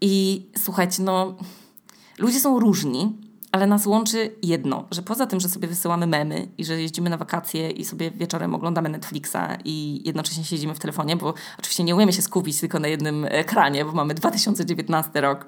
I 0.00 0.46
słuchajcie, 0.58 1.02
no, 1.02 1.34
ludzie 2.18 2.40
są 2.40 2.60
różni, 2.60 3.16
ale 3.52 3.66
nas 3.66 3.86
łączy 3.86 4.34
jedno, 4.42 4.84
że 4.90 5.02
poza 5.02 5.26
tym, 5.26 5.40
że 5.40 5.48
sobie 5.48 5.68
wysyłamy 5.68 6.06
memy 6.06 6.48
i 6.58 6.64
że 6.64 6.82
jeździmy 6.82 7.10
na 7.10 7.16
wakacje 7.16 7.70
i 7.70 7.84
sobie 7.84 8.10
wieczorem 8.10 8.54
oglądamy 8.54 8.88
Netflixa 8.88 9.58
i 9.64 10.02
jednocześnie 10.04 10.44
siedzimy 10.44 10.74
w 10.74 10.78
telefonie, 10.78 11.16
bo 11.16 11.34
oczywiście 11.58 11.84
nie 11.84 11.94
umiemy 11.94 12.12
się 12.12 12.22
skupić 12.22 12.60
tylko 12.60 12.78
na 12.78 12.88
jednym 12.88 13.26
ekranie, 13.28 13.84
bo 13.84 13.92
mamy 13.92 14.14
2019 14.14 15.20
rok, 15.20 15.46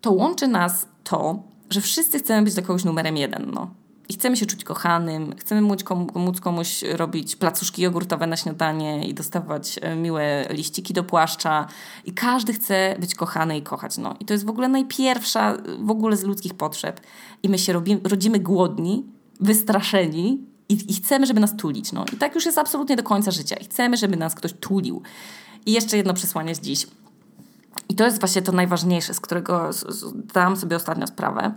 to 0.00 0.12
łączy 0.12 0.48
nas 0.48 0.86
to, 1.04 1.42
że 1.70 1.80
wszyscy 1.80 2.18
chcemy 2.18 2.42
być 2.42 2.54
dla 2.54 2.62
kogoś 2.62 2.84
numerem 2.84 3.16
jeden. 3.16 3.50
No 3.54 3.70
i 4.08 4.14
chcemy 4.14 4.36
się 4.36 4.46
czuć 4.46 4.64
kochanym, 4.64 5.34
chcemy 5.38 5.60
móc, 5.60 5.84
móc 6.14 6.40
komuś 6.40 6.82
robić 6.82 7.36
placuszki 7.36 7.82
jogurtowe 7.82 8.26
na 8.26 8.36
śniadanie 8.36 9.08
i 9.08 9.14
dostawać 9.14 9.78
e, 9.82 9.96
miłe 9.96 10.46
liściki 10.50 10.94
do 10.94 11.04
płaszcza 11.04 11.66
i 12.04 12.12
każdy 12.12 12.52
chce 12.52 12.96
być 13.00 13.14
kochany 13.14 13.58
i 13.58 13.62
kochać. 13.62 13.98
No. 13.98 14.16
I 14.20 14.24
to 14.24 14.34
jest 14.34 14.46
w 14.46 14.50
ogóle 14.50 14.68
najpierwsza 14.68 15.56
w 15.80 15.90
ogóle 15.90 16.16
z 16.16 16.24
ludzkich 16.24 16.54
potrzeb. 16.54 17.00
I 17.42 17.48
my 17.48 17.58
się 17.58 17.72
robimy, 17.72 18.00
rodzimy 18.04 18.38
głodni, 18.38 19.06
wystraszeni 19.40 20.40
i, 20.68 20.90
i 20.90 20.94
chcemy, 20.94 21.26
żeby 21.26 21.40
nas 21.40 21.56
tulić. 21.56 21.92
No. 21.92 22.04
I 22.12 22.16
tak 22.16 22.34
już 22.34 22.46
jest 22.46 22.58
absolutnie 22.58 22.96
do 22.96 23.02
końca 23.02 23.30
życia. 23.30 23.56
I 23.56 23.64
chcemy, 23.64 23.96
żeby 23.96 24.16
nas 24.16 24.34
ktoś 24.34 24.52
tulił. 24.52 25.02
I 25.66 25.72
jeszcze 25.72 25.96
jedno 25.96 26.14
przesłanie 26.14 26.54
z 26.54 26.60
dziś. 26.60 26.86
I 27.88 27.94
to 27.94 28.04
jest 28.04 28.20
właśnie 28.20 28.42
to 28.42 28.52
najważniejsze, 28.52 29.14
z 29.14 29.20
którego 29.20 29.70
dałam 30.34 30.56
sobie 30.56 30.76
ostatnio 30.76 31.06
sprawę 31.06 31.54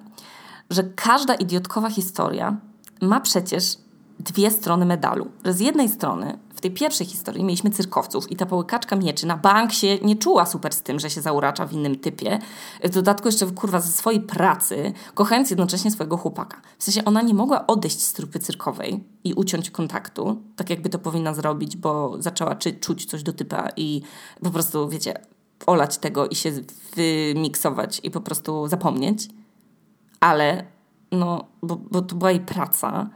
że 0.72 0.84
każda 0.84 1.36
idiotkowa 1.36 1.90
historia 1.90 2.58
ma 3.02 3.20
przecież 3.20 3.78
dwie 4.20 4.52
strony 4.52 4.86
medalu. 4.86 5.28
Że 5.46 5.54
z 5.54 5.60
jednej 5.60 5.90
strony 5.90 6.40
w 6.56 6.62
tej 6.62 6.72
pierwszej 6.72 7.08
historii 7.08 7.44
mieliśmy 7.44 7.70
cyrkowców 7.70 8.32
i 8.32 8.36
ta 8.36 8.46
połykaczka 8.46 8.96
mieczy 8.96 9.28
na 9.28 9.38
bank 9.38 9.74
się 9.74 9.98
nie 9.98 10.16
czuła 10.16 10.46
super 10.46 10.74
z 10.74 10.82
tym, 10.82 11.00
że 11.00 11.10
się 11.10 11.22
zauracza 11.22 11.66
w 11.66 11.74
innym 11.74 12.00
typie. 12.00 12.40
W 12.84 12.90
dodatku 12.90 13.28
jeszcze 13.28 13.46
kurwa 13.46 13.80
ze 13.80 13.92
swojej 13.92 14.22
pracy, 14.22 14.94
kochając 15.14 15.50
jednocześnie 15.50 15.92
swojego 15.92 16.18
chłopaka. 16.18 16.62
W 16.78 16.84
sensie 16.84 17.06
ona 17.06 17.22
nie 17.22 17.34
mogła 17.34 17.68
odejść 17.68 18.02
z 18.02 18.14
trupy 18.14 18.40
cyrkowej 18.40 19.04
i 19.24 19.34
uciąć 19.34 19.72
kontaktu, 19.72 20.42
tak 20.56 20.70
jakby 20.70 20.90
to 20.90 21.00
powinna 21.00 21.34
zrobić, 21.34 21.78
bo 21.78 22.16
zaczęła 22.20 22.56
czy, 22.56 22.74
czuć 22.74 23.06
coś 23.06 23.24
do 23.24 23.34
typa 23.34 23.70
i 23.78 24.02
po 24.44 24.52
prostu, 24.52 24.90
wiecie, 24.90 25.14
olać 25.66 25.98
tego 25.98 26.28
i 26.28 26.36
się 26.36 26.52
wymiksować 26.96 28.02
i 28.04 28.12
po 28.12 28.22
prostu 28.22 28.68
zapomnieć 28.68 29.30
ale 30.22 30.66
no, 31.12 31.48
bo, 31.64 31.76
bo 31.76 32.02
to 32.02 32.16
była 32.16 32.32
jej 32.32 32.40
praca. 32.40 33.10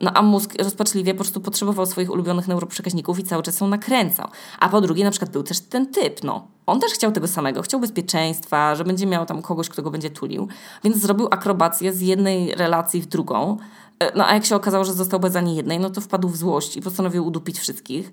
No 0.00 0.10
a 0.14 0.22
mózg 0.22 0.54
rozpaczliwie 0.62 1.14
po 1.14 1.18
prostu 1.18 1.40
potrzebował 1.40 1.86
swoich 1.86 2.10
ulubionych 2.10 2.48
neuroprzekaźników 2.48 3.18
i 3.18 3.22
cały 3.22 3.42
czas 3.42 3.60
ją 3.60 3.68
nakręcał. 3.68 4.28
A 4.60 4.68
po 4.68 4.80
drugie 4.80 5.04
na 5.04 5.10
przykład 5.10 5.30
był 5.30 5.42
też 5.42 5.60
ten 5.60 5.86
typ, 5.86 6.24
no. 6.24 6.46
On 6.66 6.80
też 6.80 6.92
chciał 6.92 7.12
tego 7.12 7.28
samego, 7.28 7.62
chciał 7.62 7.80
bezpieczeństwa, 7.80 8.74
że 8.74 8.84
będzie 8.84 9.06
miał 9.06 9.26
tam 9.26 9.42
kogoś, 9.42 9.68
kto 9.68 9.82
go 9.82 9.90
będzie 9.90 10.10
tulił, 10.10 10.48
więc 10.84 10.96
zrobił 10.96 11.28
akrobację 11.30 11.92
z 11.92 12.00
jednej 12.00 12.54
relacji 12.54 13.02
w 13.02 13.06
drugą. 13.06 13.56
E, 13.98 14.16
no 14.16 14.26
a 14.28 14.34
jak 14.34 14.44
się 14.44 14.56
okazało, 14.56 14.84
że 14.84 14.92
został 14.92 15.20
bez 15.20 15.36
ani 15.36 15.56
jednej, 15.56 15.80
no 15.80 15.90
to 15.90 16.00
wpadł 16.00 16.28
w 16.28 16.36
złość 16.36 16.76
i 16.76 16.82
postanowił 16.82 17.26
udupić 17.26 17.58
wszystkich. 17.58 18.12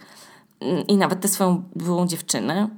Mm, 0.60 0.88
I 0.88 0.98
nawet 0.98 1.22
tę 1.22 1.28
swoją 1.28 1.64
byłą 1.76 2.08
dziewczynę 2.08 2.70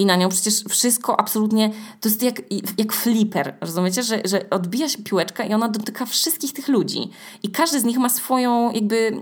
i 0.00 0.06
na 0.06 0.16
nią 0.16 0.28
przecież 0.28 0.64
wszystko 0.68 1.20
absolutnie, 1.20 1.70
to 2.00 2.08
jest 2.08 2.22
jak, 2.22 2.42
jak 2.78 2.92
flipper, 2.92 3.54
rozumiecie, 3.60 4.02
że, 4.02 4.22
że 4.24 4.50
odbija 4.50 4.88
się 4.88 5.02
piłeczka 5.02 5.44
i 5.44 5.54
ona 5.54 5.68
dotyka 5.68 6.06
wszystkich 6.06 6.52
tych 6.52 6.68
ludzi 6.68 7.10
i 7.42 7.50
każdy 7.50 7.80
z 7.80 7.84
nich 7.84 7.98
ma 7.98 8.08
swoją 8.08 8.72
jakby 8.72 9.20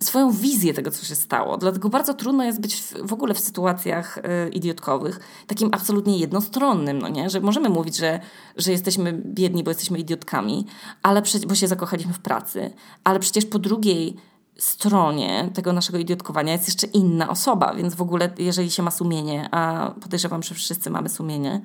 swoją 0.00 0.30
wizję 0.30 0.74
tego, 0.74 0.90
co 0.90 1.06
się 1.06 1.14
stało. 1.14 1.58
Dlatego 1.58 1.88
bardzo 1.88 2.14
trudno 2.14 2.44
jest 2.44 2.60
być 2.60 2.74
w, 2.74 3.06
w 3.06 3.12
ogóle 3.12 3.34
w 3.34 3.38
sytuacjach 3.38 4.18
y, 4.18 4.48
idiotkowych 4.48 5.20
takim 5.46 5.68
absolutnie 5.72 6.18
jednostronnym, 6.18 6.98
no 6.98 7.08
nie? 7.08 7.30
Że 7.30 7.40
możemy 7.40 7.68
mówić, 7.68 7.96
że, 7.96 8.20
że 8.56 8.72
jesteśmy 8.72 9.12
biedni, 9.12 9.64
bo 9.64 9.70
jesteśmy 9.70 9.98
idiotkami, 9.98 10.66
ale 11.02 11.22
bo 11.46 11.54
się 11.54 11.68
zakochaliśmy 11.68 12.12
w 12.12 12.18
pracy, 12.18 12.70
ale 13.04 13.20
przecież 13.20 13.46
po 13.46 13.58
drugiej 13.58 14.16
stronie 14.62 15.50
tego 15.54 15.72
naszego 15.72 15.98
idiotkowania 15.98 16.52
jest 16.52 16.66
jeszcze 16.66 16.86
inna 16.86 17.28
osoba, 17.28 17.74
więc 17.74 17.94
w 17.94 18.02
ogóle 18.02 18.30
jeżeli 18.38 18.70
się 18.70 18.82
ma 18.82 18.90
sumienie, 18.90 19.48
a 19.50 19.90
podejrzewam, 20.00 20.42
że 20.42 20.54
wszyscy 20.54 20.90
mamy 20.90 21.08
sumienie, 21.08 21.62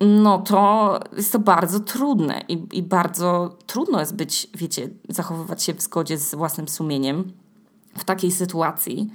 no 0.00 0.38
to 0.38 1.00
jest 1.16 1.32
to 1.32 1.38
bardzo 1.38 1.80
trudne 1.80 2.44
i, 2.48 2.66
i 2.72 2.82
bardzo 2.82 3.56
trudno 3.66 4.00
jest 4.00 4.14
być, 4.14 4.48
wiecie, 4.54 4.88
zachowywać 5.08 5.62
się 5.62 5.74
w 5.74 5.82
zgodzie 5.82 6.18
z 6.18 6.34
własnym 6.34 6.68
sumieniem 6.68 7.32
w 7.98 8.04
takiej 8.04 8.32
sytuacji. 8.32 9.10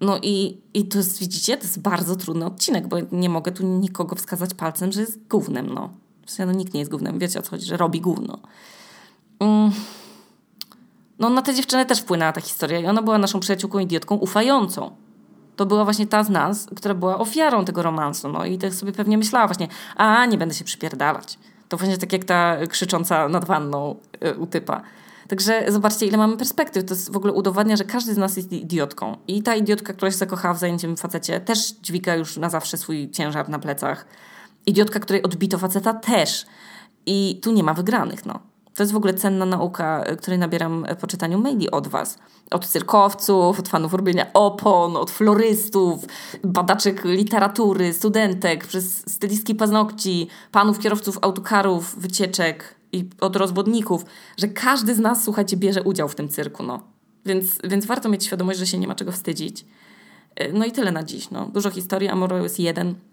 No 0.00 0.18
i, 0.22 0.60
i 0.74 0.88
to 0.88 0.98
jest, 0.98 1.18
widzicie, 1.18 1.56
to 1.56 1.62
jest 1.62 1.80
bardzo 1.80 2.16
trudny 2.16 2.46
odcinek, 2.46 2.88
bo 2.88 2.96
nie 3.12 3.28
mogę 3.28 3.52
tu 3.52 3.66
nikogo 3.66 4.16
wskazać 4.16 4.54
palcem, 4.54 4.92
że 4.92 5.00
jest 5.00 5.26
gównem, 5.28 5.74
no. 5.74 5.90
W 6.26 6.30
sensie, 6.30 6.52
no 6.52 6.58
nikt 6.58 6.74
nie 6.74 6.80
jest 6.80 6.90
gównem, 6.90 7.18
wiecie 7.18 7.38
o 7.38 7.42
co 7.42 7.50
chodzi, 7.50 7.66
że 7.66 7.76
robi 7.76 8.00
gówno. 8.00 8.38
Mm 9.40 9.72
no 11.18 11.30
na 11.30 11.42
tę 11.42 11.54
dziewczynę 11.54 11.86
też 11.86 12.00
wpłynęła 12.00 12.32
ta 12.32 12.40
historia 12.40 12.80
i 12.80 12.86
ona 12.86 13.02
była 13.02 13.18
naszą 13.18 13.40
przyjaciółką 13.40 13.78
idiotką 13.78 14.16
ufającą. 14.16 14.90
To 15.56 15.66
była 15.66 15.84
właśnie 15.84 16.06
ta 16.06 16.24
z 16.24 16.30
nas, 16.30 16.66
która 16.76 16.94
była 16.94 17.18
ofiarą 17.18 17.64
tego 17.64 17.82
romansu. 17.82 18.28
No 18.28 18.44
i 18.44 18.58
tak 18.58 18.74
sobie 18.74 18.92
pewnie 18.92 19.18
myślała 19.18 19.46
właśnie, 19.46 19.68
a 19.96 20.26
nie 20.26 20.38
będę 20.38 20.54
się 20.54 20.64
przypierdalać. 20.64 21.38
To 21.68 21.76
właśnie 21.76 21.98
tak 21.98 22.12
jak 22.12 22.24
ta 22.24 22.56
krzycząca 22.66 23.28
nad 23.28 23.44
wanną 23.44 23.96
y, 24.24 24.38
u 24.38 24.46
typa. 24.46 24.82
Także 25.28 25.64
zobaczcie, 25.68 26.06
ile 26.06 26.18
mamy 26.18 26.36
perspektyw. 26.36 26.84
To 26.84 26.94
jest 26.94 27.12
w 27.12 27.16
ogóle 27.16 27.32
udowadnia, 27.32 27.76
że 27.76 27.84
każdy 27.84 28.14
z 28.14 28.16
nas 28.16 28.36
jest 28.36 28.52
idiotką. 28.52 29.16
I 29.28 29.42
ta 29.42 29.54
idiotka, 29.56 29.92
która 29.92 30.10
się 30.10 30.16
zakochała 30.16 30.54
w 30.54 30.58
zajęciem 30.58 30.96
facecie, 30.96 31.40
też 31.40 31.72
dźwiga 31.72 32.14
już 32.14 32.36
na 32.36 32.50
zawsze 32.50 32.76
swój 32.76 33.10
ciężar 33.10 33.48
na 33.48 33.58
plecach. 33.58 34.06
Idiotka, 34.66 35.00
której 35.00 35.22
odbito 35.22 35.58
faceta, 35.58 35.94
też. 35.94 36.46
I 37.06 37.40
tu 37.42 37.52
nie 37.52 37.62
ma 37.62 37.74
wygranych, 37.74 38.26
no. 38.26 38.38
To 38.78 38.82
jest 38.82 38.92
w 38.92 38.96
ogóle 38.96 39.14
cenna 39.14 39.46
nauka, 39.46 40.02
e, 40.04 40.16
której 40.16 40.38
nabieram 40.38 40.84
e, 40.88 40.96
po 40.96 41.06
czytaniu 41.06 41.38
maili 41.38 41.70
od 41.70 41.88
Was. 41.88 42.18
Od 42.50 42.66
cyrkowców, 42.66 43.58
od 43.58 43.68
fanów 43.68 43.94
robienia 43.94 44.26
opon, 44.34 44.96
od 44.96 45.10
florystów, 45.10 46.04
badaczek 46.44 47.04
literatury, 47.04 47.92
studentek, 47.92 48.66
przez 48.66 49.10
stylistki 49.10 49.54
paznokci, 49.54 50.28
panów 50.52 50.78
kierowców 50.78 51.18
autokarów, 51.22 52.00
wycieczek 52.00 52.74
i 52.92 53.10
od 53.20 53.36
rozwodników, 53.36 54.04
że 54.36 54.48
każdy 54.48 54.94
z 54.94 54.98
nas, 54.98 55.24
słuchajcie, 55.24 55.56
bierze 55.56 55.82
udział 55.82 56.08
w 56.08 56.14
tym 56.14 56.28
cyrku, 56.28 56.62
no. 56.62 56.80
Więc, 57.26 57.58
więc 57.64 57.86
warto 57.86 58.08
mieć 58.08 58.24
świadomość, 58.24 58.58
że 58.58 58.66
się 58.66 58.78
nie 58.78 58.88
ma 58.88 58.94
czego 58.94 59.12
wstydzić. 59.12 59.64
E, 60.36 60.52
no 60.52 60.64
i 60.64 60.72
tyle 60.72 60.92
na 60.92 61.02
dziś, 61.02 61.30
no. 61.30 61.46
Dużo 61.46 61.70
historii, 61.70 62.08
a 62.08 62.16
morał 62.16 62.42
jest 62.42 62.58
jeden– 62.60 62.94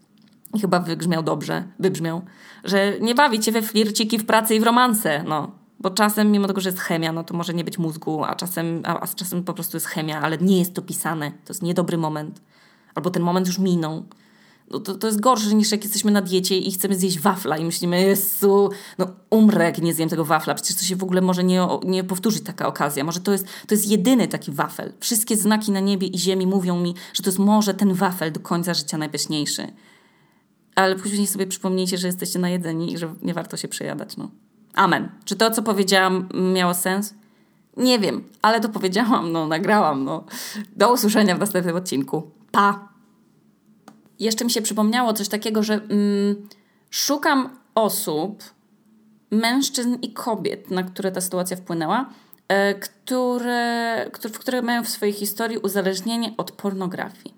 i 0.54 0.60
chyba 0.60 0.80
wybrzmiał 0.80 1.22
dobrze, 1.22 1.64
wybrzmiał, 1.78 2.22
że 2.64 3.00
nie 3.00 3.14
bawi 3.14 3.40
cię 3.40 3.52
we 3.52 3.62
flirciki 3.62 4.18
w 4.18 4.26
pracy 4.26 4.54
i 4.54 4.60
w 4.60 4.62
romanse, 4.62 5.22
no. 5.22 5.50
Bo 5.80 5.90
czasem, 5.90 6.32
mimo 6.32 6.46
tego, 6.46 6.60
że 6.60 6.68
jest 6.68 6.80
chemia, 6.80 7.12
no 7.12 7.24
to 7.24 7.34
może 7.34 7.54
nie 7.54 7.64
być 7.64 7.78
mózgu, 7.78 8.24
a 8.24 8.34
czasem, 8.34 8.82
a, 8.84 9.00
a 9.00 9.06
czasem 9.06 9.44
po 9.44 9.54
prostu 9.54 9.76
jest 9.76 9.86
chemia, 9.86 10.20
ale 10.20 10.38
nie 10.38 10.58
jest 10.58 10.74
to 10.74 10.82
pisane. 10.82 11.30
To 11.30 11.52
jest 11.52 11.62
niedobry 11.62 11.98
moment. 11.98 12.40
Albo 12.94 13.10
ten 13.10 13.22
moment 13.22 13.46
już 13.46 13.58
minął. 13.58 14.04
No 14.70 14.80
to, 14.80 14.94
to 14.94 15.06
jest 15.06 15.20
gorsze 15.20 15.54
niż 15.54 15.72
jak 15.72 15.84
jesteśmy 15.84 16.10
na 16.10 16.22
diecie 16.22 16.58
i 16.58 16.72
chcemy 16.72 16.94
zjeść 16.96 17.18
wafla 17.18 17.58
i 17.58 17.64
myślimy, 17.64 18.00
Jezu, 18.00 18.70
no 18.98 19.06
umrę, 19.30 19.64
jak 19.64 19.82
nie 19.82 19.94
zjem 19.94 20.08
tego 20.08 20.24
wafla. 20.24 20.54
Przecież 20.54 20.76
to 20.76 20.82
się 20.82 20.96
w 20.96 21.02
ogóle 21.02 21.20
może 21.20 21.44
nie, 21.44 21.66
nie 21.84 22.04
powtórzyć 22.04 22.44
taka 22.44 22.66
okazja. 22.66 23.04
Może 23.04 23.20
to 23.20 23.32
jest, 23.32 23.46
to 23.66 23.74
jest 23.74 23.88
jedyny 23.88 24.28
taki 24.28 24.52
wafel. 24.52 24.92
Wszystkie 25.00 25.36
znaki 25.36 25.72
na 25.72 25.80
niebie 25.80 26.06
i 26.06 26.18
ziemi 26.18 26.46
mówią 26.46 26.80
mi, 26.80 26.94
że 27.12 27.22
to 27.22 27.28
jest 27.28 27.38
może 27.38 27.74
ten 27.74 27.94
wafel 27.94 28.32
do 28.32 28.40
końca 28.40 28.74
życia 28.74 28.98
najpieśniejszy. 28.98 29.66
Ale 30.76 30.96
później 30.96 31.26
sobie 31.26 31.46
przypomnijcie, 31.46 31.98
że 31.98 32.06
jesteście 32.06 32.38
najedzeni 32.38 32.92
i 32.92 32.98
że 32.98 33.14
nie 33.22 33.34
warto 33.34 33.56
się 33.56 33.68
przejadać. 33.68 34.16
No. 34.16 34.30
Amen. 34.74 35.08
Czy 35.24 35.36
to, 35.36 35.50
co 35.50 35.62
powiedziałam, 35.62 36.28
miało 36.54 36.74
sens? 36.74 37.14
Nie 37.76 37.98
wiem, 37.98 38.24
ale 38.42 38.60
to 38.60 38.68
powiedziałam, 38.68 39.32
no, 39.32 39.46
nagrałam. 39.46 40.04
No. 40.04 40.24
Do 40.76 40.92
usłyszenia 40.92 41.36
w 41.36 41.38
następnym 41.38 41.76
odcinku. 41.76 42.30
Pa! 42.52 42.88
Jeszcze 44.18 44.44
mi 44.44 44.50
się 44.50 44.62
przypomniało 44.62 45.12
coś 45.12 45.28
takiego, 45.28 45.62
że 45.62 45.74
mm, 45.74 46.48
szukam 46.90 47.48
osób, 47.74 48.42
mężczyzn 49.30 49.96
i 50.02 50.12
kobiet, 50.12 50.70
na 50.70 50.82
które 50.82 51.12
ta 51.12 51.20
sytuacja 51.20 51.56
wpłynęła, 51.56 52.10
e, 52.48 52.74
które, 52.74 54.10
które, 54.12 54.34
które 54.34 54.62
mają 54.62 54.84
w 54.84 54.88
swojej 54.88 55.14
historii 55.14 55.58
uzależnienie 55.58 56.34
od 56.36 56.52
pornografii. 56.52 57.34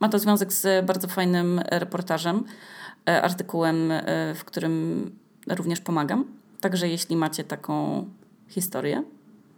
Ma 0.00 0.08
to 0.08 0.18
związek 0.18 0.52
z 0.52 0.86
bardzo 0.86 1.08
fajnym 1.08 1.60
reportażem, 1.70 2.44
artykułem, 3.06 3.92
e, 3.92 4.34
w 4.34 4.44
którym 4.44 5.10
również 5.48 5.80
pomagam. 5.80 6.24
Także 6.60 6.88
jeśli 6.88 7.16
macie 7.16 7.44
taką 7.44 8.04
historię, 8.48 9.02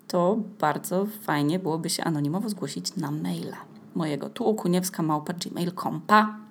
to 0.08 0.38
bardzo 0.60 1.06
fajnie 1.06 1.58
byłoby 1.58 1.90
się 1.90 2.04
anonimowo 2.04 2.48
zgłosić 2.48 2.96
na 2.96 3.10
maila 3.10 3.56
mojego 3.94 4.30
tuokuniewska 4.30 5.02
małpa 5.02 5.32
gmail.com. 5.32 6.00
Pa! 6.06 6.41